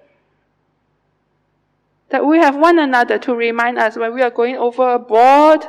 That 2.09 2.25
we 2.25 2.37
have 2.39 2.55
one 2.55 2.79
another 2.79 3.17
to 3.19 3.33
remind 3.33 3.79
us 3.79 3.95
when 3.95 4.13
we 4.13 4.21
are 4.21 4.29
going 4.29 4.57
overboard. 4.57 5.65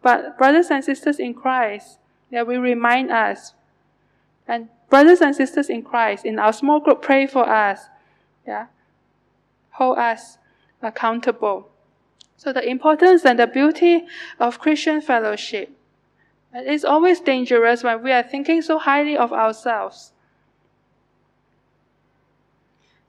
But 0.00 0.38
brothers 0.38 0.70
and 0.70 0.84
sisters 0.84 1.18
in 1.18 1.34
Christ, 1.34 1.98
that 2.30 2.46
we 2.46 2.56
remind 2.56 3.10
us. 3.10 3.54
And 4.46 4.68
brothers 4.88 5.20
and 5.20 5.34
sisters 5.34 5.68
in 5.68 5.82
Christ, 5.82 6.24
in 6.24 6.38
our 6.38 6.52
small 6.52 6.80
group, 6.80 7.02
pray 7.02 7.26
for 7.26 7.48
us. 7.48 7.80
Yeah. 8.46 8.66
Hold 9.72 9.98
us 9.98 10.38
accountable. 10.80 11.68
So 12.36 12.52
the 12.52 12.66
importance 12.66 13.24
and 13.24 13.38
the 13.38 13.46
beauty 13.46 14.06
of 14.38 14.60
Christian 14.60 15.00
fellowship. 15.02 15.76
It 16.54 16.66
is 16.66 16.84
always 16.84 17.20
dangerous 17.20 17.84
when 17.84 18.02
we 18.02 18.12
are 18.12 18.22
thinking 18.22 18.60
so 18.62 18.78
highly 18.78 19.16
of 19.16 19.32
ourselves. 19.32 20.12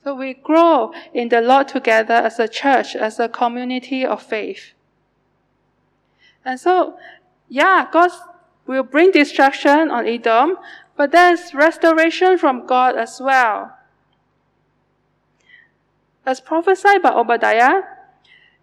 So 0.04 0.16
we 0.16 0.34
grow 0.34 0.94
in 1.14 1.30
the 1.30 1.42
Lord 1.42 1.68
together 1.68 2.14
as 2.14 2.40
a 2.40 2.48
church, 2.48 2.96
as 2.96 3.20
a 3.20 3.30
community 3.30 4.06
of 4.06 4.22
faith. 4.22 4.74
And 6.44 6.60
so, 6.60 6.98
yeah, 7.50 7.88
God 7.92 8.12
will 8.66 8.84
bring 8.84 9.12
destruction 9.12 9.92
on 9.92 10.08
Edom, 10.08 10.58
but 10.96 11.12
there's 11.12 11.54
restoration 11.54 12.38
from 12.38 12.66
God 12.66 12.96
as 12.96 13.20
well. 13.20 13.78
As 16.26 16.40
prophesied 16.40 17.02
by 17.02 17.12
Obadiah, 17.12 17.82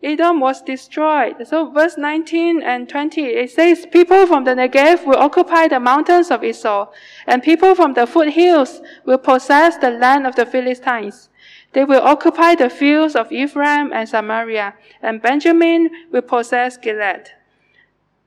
Edom 0.03 0.39
was 0.39 0.63
destroyed. 0.63 1.35
So 1.47 1.71
verse 1.71 1.97
19 1.99 2.63
and 2.63 2.89
20, 2.89 3.23
it 3.23 3.51
says, 3.51 3.85
people 3.87 4.27
from 4.27 4.45
the 4.45 4.53
Negev 4.53 5.05
will 5.05 5.17
occupy 5.17 5.67
the 5.67 5.81
mountains 5.81 6.31
of 6.31 6.45
Esau, 6.45 6.89
and 7.27 7.43
people 7.43 7.75
from 7.75 7.95
the 7.95 8.07
foothills 8.07 8.81
will 9.05 9.19
possess 9.19 9.77
the 9.77 9.91
land 9.91 10.27
of 10.27 10.37
the 10.37 10.47
Philistines. 10.47 11.29
They 11.73 11.85
will 11.85 12.01
occupy 12.01 12.55
the 12.55 12.71
fields 12.71 13.17
of 13.17 13.33
Ephraim 13.33 13.93
and 13.93 14.09
Samaria, 14.09 14.75
and 15.03 15.21
Benjamin 15.21 15.91
will 16.13 16.23
possess 16.23 16.77
Gilead. 16.77 17.31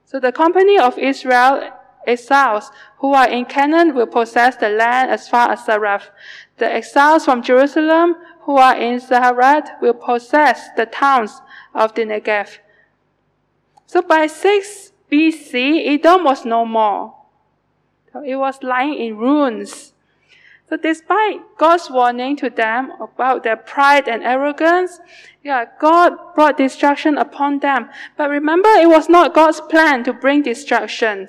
So 0.05 0.19
the 0.19 0.33
company 0.33 0.77
of 0.77 0.97
Israel 0.99 1.71
exiles 2.05 2.71
who 2.97 3.13
are 3.13 3.29
in 3.29 3.45
Canaan 3.45 3.95
will 3.95 4.07
possess 4.07 4.55
the 4.57 4.69
land 4.69 5.09
as 5.09 5.29
far 5.29 5.51
as 5.51 5.61
Zareph. 5.61 6.09
The 6.57 6.71
exiles 6.71 7.25
from 7.25 7.41
Jerusalem 7.41 8.15
who 8.43 8.57
are 8.57 8.75
in 8.75 8.99
Zaharat 8.99 9.81
will 9.81 9.93
possess 9.93 10.69
the 10.75 10.85
towns 10.85 11.41
of 11.73 11.93
the 11.95 12.03
Negev. 12.03 12.57
So 13.85 14.01
by 14.01 14.27
6 14.27 14.91
BC, 15.11 15.87
Edom 15.87 16.23
was 16.23 16.45
no 16.45 16.65
more. 16.65 17.15
So 18.11 18.23
it 18.23 18.35
was 18.35 18.63
lying 18.63 18.95
in 18.95 19.17
ruins. 19.17 19.93
So 20.69 20.77
despite 20.77 21.41
God's 21.57 21.89
warning 21.89 22.37
to 22.37 22.49
them 22.49 22.93
about 23.01 23.43
their 23.43 23.57
pride 23.57 24.07
and 24.07 24.23
arrogance, 24.23 25.01
yeah, 25.43 25.65
God 25.79 26.13
brought 26.33 26.57
destruction 26.57 27.17
upon 27.17 27.59
them. 27.59 27.89
But 28.15 28.29
remember, 28.29 28.69
it 28.69 28.87
was 28.87 29.09
not 29.09 29.33
God's 29.33 29.59
plan 29.59 30.05
to 30.05 30.13
bring 30.13 30.43
destruction. 30.43 31.27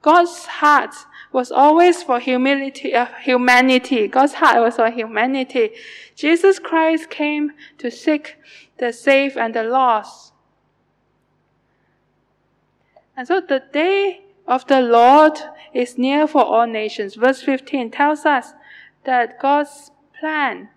God's 0.00 0.46
heart 0.46 0.94
was 1.34 1.50
always 1.50 2.00
for 2.00 2.20
humility, 2.20 2.94
uh, 2.94 3.06
humanity. 3.20 4.06
God's 4.06 4.34
heart 4.34 4.60
was 4.60 4.76
for 4.76 4.88
humanity. 4.88 5.70
Jesus 6.14 6.60
Christ 6.60 7.10
came 7.10 7.50
to 7.78 7.90
seek 7.90 8.36
the 8.78 8.92
safe 8.92 9.36
and 9.36 9.52
the 9.52 9.64
lost. 9.64 10.32
And 13.16 13.26
so 13.26 13.40
the 13.40 13.64
day 13.72 14.22
of 14.46 14.64
the 14.68 14.80
Lord 14.80 15.36
is 15.72 15.98
near 15.98 16.28
for 16.28 16.44
all 16.44 16.68
nations. 16.68 17.16
Verse 17.16 17.42
15 17.42 17.90
tells 17.90 18.24
us 18.24 18.52
that 19.04 19.40
God's 19.40 19.90
plan 20.18 20.68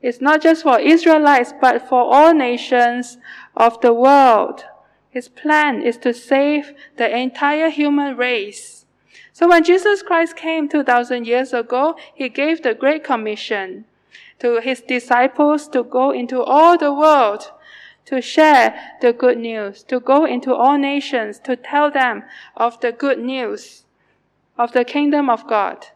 is 0.00 0.22
not 0.22 0.40
just 0.40 0.62
for 0.62 0.80
Israelites, 0.80 1.52
but 1.60 1.86
for 1.88 2.02
all 2.02 2.32
nations 2.32 3.18
of 3.54 3.78
the 3.82 3.92
world. 3.92 4.64
His 5.10 5.28
plan 5.28 5.82
is 5.82 5.98
to 5.98 6.14
save 6.14 6.72
the 6.96 7.14
entire 7.14 7.68
human 7.68 8.16
race. 8.16 8.75
So 9.36 9.46
when 9.46 9.64
Jesus 9.64 10.02
Christ 10.02 10.34
came 10.34 10.66
2000 10.66 11.26
years 11.26 11.52
ago, 11.52 11.94
he 12.14 12.30
gave 12.30 12.62
the 12.62 12.72
Great 12.72 13.04
Commission 13.04 13.84
to 14.38 14.62
his 14.62 14.80
disciples 14.80 15.68
to 15.68 15.84
go 15.84 16.10
into 16.10 16.42
all 16.42 16.78
the 16.78 16.90
world 16.90 17.52
to 18.06 18.22
share 18.22 18.94
the 19.02 19.12
good 19.12 19.36
news, 19.36 19.82
to 19.82 20.00
go 20.00 20.24
into 20.24 20.54
all 20.54 20.78
nations, 20.78 21.38
to 21.40 21.54
tell 21.54 21.90
them 21.90 22.22
of 22.56 22.80
the 22.80 22.92
good 22.92 23.18
news 23.18 23.84
of 24.56 24.72
the 24.72 24.86
kingdom 24.86 25.28
of 25.28 25.46
God. 25.46 25.88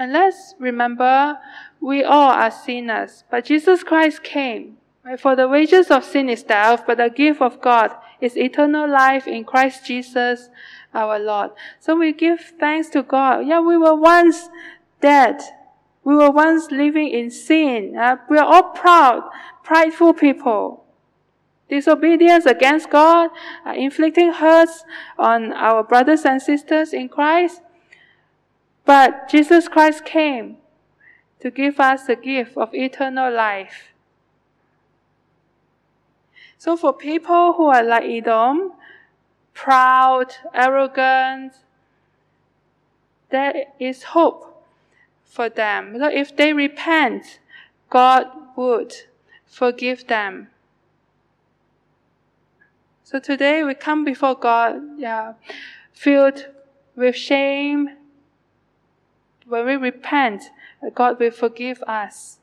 And 0.00 0.12
let's 0.12 0.56
remember, 0.58 1.38
we 1.80 2.02
all 2.02 2.32
are 2.32 2.50
sinners, 2.50 3.22
but 3.30 3.44
Jesus 3.44 3.84
Christ 3.84 4.24
came. 4.24 4.78
For 5.18 5.34
the 5.34 5.48
wages 5.48 5.90
of 5.90 6.04
sin 6.04 6.28
is 6.28 6.44
death, 6.44 6.84
but 6.86 6.98
the 6.98 7.10
gift 7.10 7.42
of 7.42 7.60
God 7.60 7.90
is 8.20 8.36
eternal 8.36 8.88
life 8.88 9.26
in 9.26 9.44
Christ 9.44 9.84
Jesus 9.84 10.48
our 10.94 11.18
Lord. 11.18 11.50
So 11.80 11.96
we 11.96 12.12
give 12.12 12.40
thanks 12.60 12.88
to 12.90 13.02
God. 13.02 13.46
Yeah, 13.46 13.60
we 13.60 13.76
were 13.76 13.96
once 13.96 14.48
dead. 15.00 15.40
We 16.04 16.14
were 16.14 16.30
once 16.30 16.70
living 16.70 17.08
in 17.08 17.30
sin. 17.30 17.96
Uh, 17.98 18.16
we 18.30 18.38
are 18.38 18.44
all 18.44 18.70
proud, 18.70 19.28
prideful 19.64 20.14
people. 20.14 20.84
Disobedience 21.68 22.46
against 22.46 22.90
God, 22.90 23.30
uh, 23.66 23.72
inflicting 23.72 24.32
hurts 24.32 24.84
on 25.18 25.52
our 25.52 25.82
brothers 25.82 26.24
and 26.24 26.40
sisters 26.40 26.92
in 26.92 27.08
Christ. 27.08 27.60
But 28.84 29.28
Jesus 29.28 29.68
Christ 29.68 30.04
came 30.04 30.58
to 31.40 31.50
give 31.50 31.80
us 31.80 32.06
the 32.06 32.16
gift 32.16 32.56
of 32.56 32.72
eternal 32.72 33.32
life. 33.32 33.91
So 36.62 36.76
for 36.76 36.92
people 36.92 37.54
who 37.54 37.66
are 37.66 37.82
like 37.82 38.04
Edom, 38.04 38.74
proud, 39.52 40.32
arrogant, 40.54 41.54
there 43.30 43.64
is 43.80 44.04
hope 44.04 44.64
for 45.24 45.48
them. 45.48 45.96
So 45.98 46.08
if 46.08 46.36
they 46.36 46.52
repent, 46.52 47.40
God 47.90 48.28
would 48.54 48.94
forgive 49.44 50.06
them. 50.06 50.50
So 53.02 53.18
today 53.18 53.64
we 53.64 53.74
come 53.74 54.04
before 54.04 54.36
God, 54.36 54.82
yeah, 54.98 55.32
filled 55.92 56.46
with 56.94 57.16
shame. 57.16 57.90
When 59.48 59.66
we 59.66 59.74
repent, 59.74 60.44
God 60.94 61.18
will 61.18 61.32
forgive 61.32 61.82
us. 61.88 62.38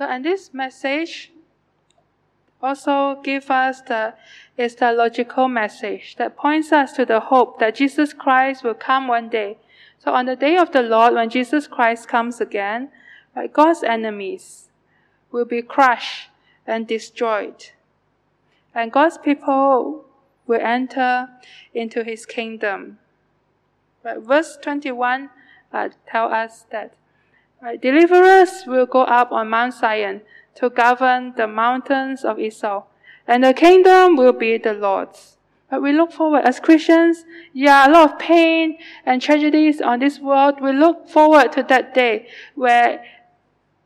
So, 0.00 0.06
and 0.06 0.24
this 0.24 0.54
message 0.54 1.30
also 2.62 3.20
give 3.22 3.50
us 3.50 3.82
the 3.82 4.14
eschatological 4.58 5.52
message 5.52 6.16
that 6.16 6.38
points 6.38 6.72
us 6.72 6.94
to 6.94 7.04
the 7.04 7.20
hope 7.20 7.58
that 7.58 7.74
Jesus 7.74 8.14
Christ 8.14 8.64
will 8.64 8.72
come 8.72 9.08
one 9.08 9.28
day. 9.28 9.58
So 9.98 10.14
on 10.14 10.24
the 10.24 10.36
day 10.36 10.56
of 10.56 10.72
the 10.72 10.80
Lord, 10.80 11.12
when 11.12 11.28
Jesus 11.28 11.66
Christ 11.66 12.08
comes 12.08 12.40
again, 12.40 12.88
right, 13.36 13.52
God's 13.52 13.82
enemies 13.82 14.70
will 15.30 15.44
be 15.44 15.60
crushed 15.60 16.30
and 16.66 16.86
destroyed. 16.86 17.72
And 18.74 18.90
God's 18.90 19.18
people 19.18 20.06
will 20.46 20.62
enter 20.62 21.28
into 21.74 22.04
his 22.04 22.24
kingdom. 22.24 23.00
Right, 24.02 24.18
verse 24.18 24.56
21 24.62 25.28
uh, 25.74 25.90
tell 26.08 26.32
us 26.32 26.64
that 26.70 26.94
right, 27.62 27.80
deliverers 27.80 28.64
will 28.66 28.86
go 28.86 29.02
up 29.02 29.32
on 29.32 29.50
Mount 29.50 29.74
Zion 29.74 30.22
to 30.56 30.70
govern 30.70 31.34
the 31.36 31.46
mountains 31.46 32.24
of 32.24 32.38
Esau, 32.38 32.84
and 33.26 33.44
the 33.44 33.54
kingdom 33.54 34.16
will 34.16 34.32
be 34.32 34.58
the 34.58 34.72
Lord's. 34.72 35.36
But 35.70 35.82
we 35.82 35.92
look 35.92 36.12
forward 36.12 36.44
as 36.44 36.58
Christians, 36.58 37.24
yeah, 37.52 37.86
a 37.86 37.90
lot 37.90 38.12
of 38.12 38.18
pain 38.18 38.78
and 39.06 39.22
tragedies 39.22 39.80
on 39.80 40.00
this 40.00 40.18
world. 40.18 40.60
We 40.60 40.72
look 40.72 41.08
forward 41.08 41.52
to 41.52 41.62
that 41.64 41.94
day 41.94 42.26
where 42.56 43.04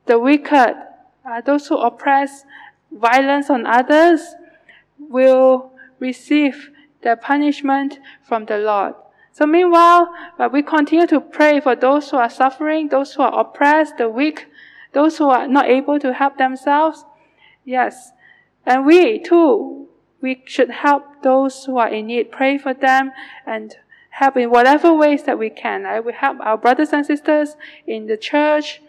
the 0.06 0.18
wicked, 0.18 0.76
uh, 1.26 1.40
those 1.42 1.66
who 1.66 1.76
oppress 1.76 2.44
violence 2.90 3.50
on 3.50 3.66
others, 3.66 4.34
will 4.98 5.72
receive 5.98 6.70
their 7.02 7.16
punishment 7.16 7.98
from 8.22 8.46
the 8.46 8.56
Lord. 8.56 8.94
So 9.34 9.46
meanwhile, 9.46 10.14
uh, 10.38 10.48
we 10.52 10.62
continue 10.62 11.08
to 11.08 11.20
pray 11.20 11.58
for 11.58 11.74
those 11.74 12.08
who 12.08 12.18
are 12.18 12.30
suffering, 12.30 12.86
those 12.86 13.14
who 13.14 13.22
are 13.22 13.40
oppressed, 13.40 13.98
the 13.98 14.08
weak, 14.08 14.46
those 14.92 15.18
who 15.18 15.28
are 15.28 15.48
not 15.48 15.66
able 15.66 15.98
to 15.98 16.12
help 16.12 16.38
themselves, 16.38 17.04
yes. 17.64 18.12
And 18.64 18.86
we 18.86 19.18
too, 19.18 19.88
we 20.20 20.44
should 20.46 20.70
help 20.70 21.02
those 21.24 21.64
who 21.64 21.78
are 21.78 21.88
in 21.88 22.06
need, 22.06 22.30
pray 22.30 22.58
for 22.58 22.74
them 22.74 23.10
and 23.44 23.74
help 24.10 24.36
in 24.36 24.50
whatever 24.50 24.94
ways 24.94 25.24
that 25.24 25.36
we 25.36 25.50
can. 25.50 25.82
Right? 25.82 26.04
We 26.04 26.12
help 26.12 26.38
our 26.40 26.56
brothers 26.56 26.92
and 26.92 27.04
sisters 27.04 27.56
in 27.88 28.06
the 28.06 28.16
church 28.16 28.82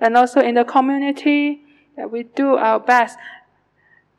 and 0.00 0.16
also 0.16 0.40
in 0.40 0.54
the 0.54 0.64
community 0.64 1.64
that 1.96 2.12
we 2.12 2.22
do 2.22 2.54
our 2.54 2.78
best 2.78 3.18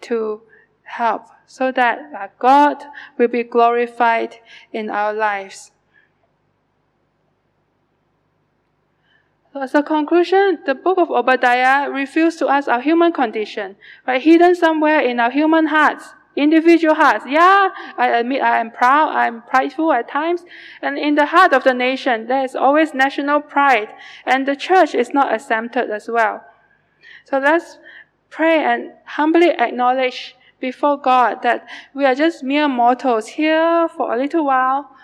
to 0.02 0.42
help 0.91 1.23
so 1.45 1.71
that 1.71 1.99
uh, 2.17 2.27
God 2.39 2.84
will 3.17 3.27
be 3.27 3.43
glorified 3.43 4.38
in 4.71 4.89
our 4.89 5.13
lives. 5.13 5.71
As 9.54 9.75
a 9.75 9.84
conclusion, 9.84 10.60
the 10.65 10.75
book 10.75 10.97
of 10.97 11.12
Obadiah 11.12 11.89
reveals 11.89 12.38
to 12.38 12.47
us 12.47 12.69
our 12.69 12.80
human 12.80 13.12
condition, 13.12 13.75
right? 14.08 14.21
Hidden 14.21 14.56
somewhere 14.56 15.01
in 15.01 15.19
our 15.19 15.30
human 15.30 15.67
hearts, 15.67 16.13
individual 16.38 16.95
hearts. 16.95 17.25
Yeah, 17.27 17.69
I 17.97 18.08
admit 18.08 18.41
I 18.41 18.60
am 18.60 18.71
proud, 18.71 19.10
I 19.10 19.27
am 19.27 19.41
prideful 19.41 19.91
at 19.91 20.08
times. 20.08 20.45
And 20.82 20.97
in 20.97 21.15
the 21.15 21.25
heart 21.25 21.51
of 21.51 21.65
the 21.65 21.73
nation, 21.73 22.27
there 22.27 22.45
is 22.45 22.56
always 22.56 22.93
national 22.93 23.41
pride, 23.41 23.89
and 24.25 24.47
the 24.47 24.56
church 24.56 24.95
is 24.95 25.13
not 25.13 25.34
exempted 25.34 25.89
as 25.89 26.08
well. 26.08 26.45
So 27.25 27.39
let's 27.39 27.77
pray 28.30 28.63
and 28.63 28.93
humbly 29.04 29.49
acknowledge 29.49 30.38
before 30.62 30.97
God 30.97 31.41
that 31.41 31.67
we 31.93 32.06
are 32.06 32.15
just 32.15 32.43
mere 32.43 32.69
mortals 32.69 33.28
here 33.28 33.89
for 33.89 34.13
a 34.13 34.17
little 34.17 34.45
while 34.45 34.95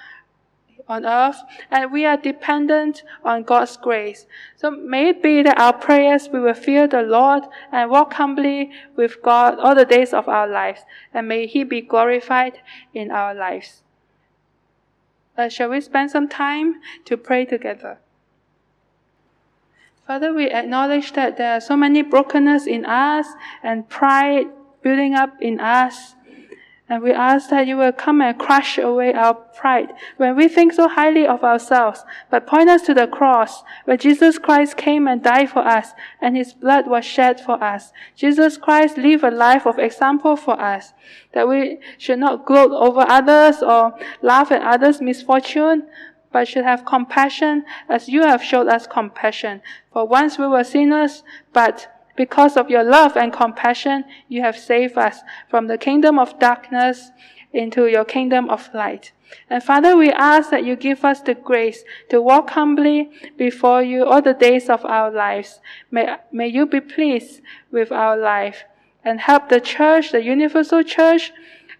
on 0.88 1.06
earth 1.06 1.42
and 1.70 1.92
we 1.92 2.06
are 2.06 2.16
dependent 2.16 3.04
on 3.24 3.44
God's 3.44 3.76
grace. 3.76 4.26
So 4.56 4.72
may 4.72 5.10
it 5.10 5.22
be 5.22 5.42
that 5.44 5.60
our 5.60 5.74
prayers 5.74 6.30
we 6.32 6.40
will 6.40 6.54
fear 6.54 6.88
the 6.88 7.02
Lord 7.02 7.44
and 7.72 7.92
walk 7.92 8.14
humbly 8.14 8.72
with 8.96 9.22
God 9.22 9.60
all 9.60 9.76
the 9.76 9.86
days 9.86 10.14
of 10.14 10.30
our 10.30 10.48
lives 10.48 10.82
and 11.14 11.28
may 11.28 11.46
He 11.48 11.64
be 11.64 11.82
glorified 11.82 12.60
in 12.94 13.12
our 13.12 13.34
lives. 13.34 13.84
Uh, 15.38 15.50
shall 15.50 15.70
we 15.70 15.82
spend 15.82 16.10
some 16.10 16.28
time 16.28 16.76
to 17.06 17.18
pray 17.18 17.46
together? 17.46 18.00
Father, 20.08 20.34
we 20.34 20.50
acknowledge 20.50 21.12
that 21.14 21.36
there 21.36 21.54
are 21.58 21.60
so 21.60 21.76
many 21.76 22.02
brokenness 22.02 22.66
in 22.66 22.86
us 22.86 23.28
and 23.62 23.90
pride 23.90 24.48
building 24.88 25.14
up 25.14 25.34
in 25.42 25.60
us. 25.60 26.16
And 26.90 27.04
we 27.04 27.12
ask 27.12 27.50
that 27.50 27.68
you 27.68 27.76
will 27.76 27.92
come 27.92 28.22
and 28.22 28.40
crush 28.40 28.78
away 28.78 29.12
our 29.14 29.34
pride 29.34 29.90
when 30.16 30.38
we 30.38 30.48
think 30.48 30.72
so 30.72 30.88
highly 30.88 31.28
of 31.28 31.44
ourselves, 31.44 32.06
but 32.32 32.48
point 32.48 32.70
us 32.70 32.84
to 32.84 32.94
the 32.94 33.08
cross 33.08 33.64
where 33.84 33.98
Jesus 33.98 34.40
Christ 34.40 34.78
came 34.78 35.06
and 35.06 35.22
died 35.22 35.50
for 35.50 35.60
us 35.60 35.92
and 36.22 36.38
his 36.38 36.54
blood 36.54 36.88
was 36.88 37.04
shed 37.04 37.42
for 37.42 37.62
us. 37.62 37.92
Jesus 38.16 38.56
Christ 38.56 38.98
lived 38.98 39.26
a 39.26 39.32
life 39.32 39.68
of 39.68 39.78
example 39.78 40.38
for 40.38 40.58
us 40.58 40.94
that 41.34 41.50
we 41.50 41.80
should 41.98 42.20
not 42.20 42.46
gloat 42.46 42.72
over 42.72 43.02
others 43.02 43.62
or 43.62 43.94
laugh 44.22 44.50
at 44.54 44.62
others' 44.62 45.02
misfortune, 45.02 45.86
but 46.32 46.48
should 46.48 46.64
have 46.64 46.86
compassion 46.86 47.66
as 47.90 48.08
you 48.08 48.22
have 48.22 48.42
showed 48.42 48.70
us 48.70 48.88
compassion. 48.88 49.62
For 49.92 50.08
once 50.08 50.40
we 50.40 50.48
were 50.48 50.64
sinners, 50.64 51.24
but 51.52 51.97
because 52.18 52.58
of 52.58 52.70
your 52.70 52.84
love 52.84 53.16
and 53.16 53.32
compassion, 53.32 54.04
you 54.28 54.42
have 54.42 54.58
saved 54.58 54.98
us 54.98 55.20
from 55.50 55.68
the 55.68 55.78
kingdom 55.78 56.20
of 56.20 56.38
darkness 56.40 57.12
into 57.54 57.86
your 57.86 58.04
kingdom 58.04 58.50
of 58.50 58.70
light. 58.74 59.14
And 59.50 59.64
Father, 59.64 59.96
we 59.96 60.10
ask 60.12 60.50
that 60.50 60.66
you 60.66 60.76
give 60.76 61.06
us 61.06 61.22
the 61.22 61.36
grace 61.36 61.84
to 62.10 62.22
walk 62.22 62.52
humbly 62.52 63.12
before 63.38 63.82
you 63.82 64.06
all 64.06 64.22
the 64.22 64.34
days 64.34 64.70
of 64.70 64.84
our 64.86 65.12
lives. 65.12 65.60
May, 65.92 66.18
may 66.32 66.48
you 66.48 66.66
be 66.66 66.82
pleased 66.82 67.42
with 67.72 67.92
our 67.92 68.18
life 68.18 68.64
and 69.04 69.20
help 69.22 69.50
the 69.50 69.62
church, 69.62 70.12
the 70.12 70.24
universal 70.24 70.84
church, 70.84 71.32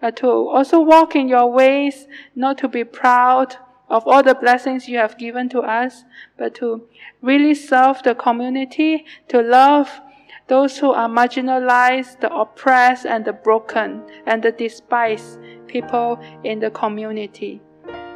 uh, 0.02 0.12
to 0.12 0.28
also 0.28 0.80
walk 0.80 1.16
in 1.16 1.28
your 1.28 1.52
ways, 1.52 2.08
not 2.36 2.58
to 2.60 2.68
be 2.68 2.84
proud 2.84 3.56
of 3.90 4.06
all 4.06 4.22
the 4.22 4.36
blessings 4.36 4.88
you 4.88 4.98
have 4.98 5.18
given 5.18 5.50
to 5.50 5.62
us, 5.62 6.04
but 6.38 6.54
to 6.56 6.88
really 7.22 7.56
serve 7.56 8.04
the 8.04 8.14
community, 8.14 9.06
to 9.30 9.42
love 9.42 10.02
those 10.48 10.78
who 10.78 10.92
are 10.92 11.10
marginalized, 11.10 12.22
the 12.22 12.34
oppressed, 12.34 13.06
and 13.06 13.26
the 13.26 13.34
broken, 13.34 14.02
and 14.26 14.44
the 14.44 14.52
despised 14.52 15.40
people 15.68 16.20
in 16.44 16.60
the 16.60 16.72
community. 16.72 17.62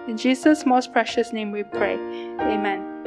In 0.08 0.17
Jesus' 0.17 0.65
most 0.65 0.91
precious 0.94 1.32
name 1.34 1.52
we 1.52 1.63
pray. 1.63 1.96
Amen. 1.96 3.01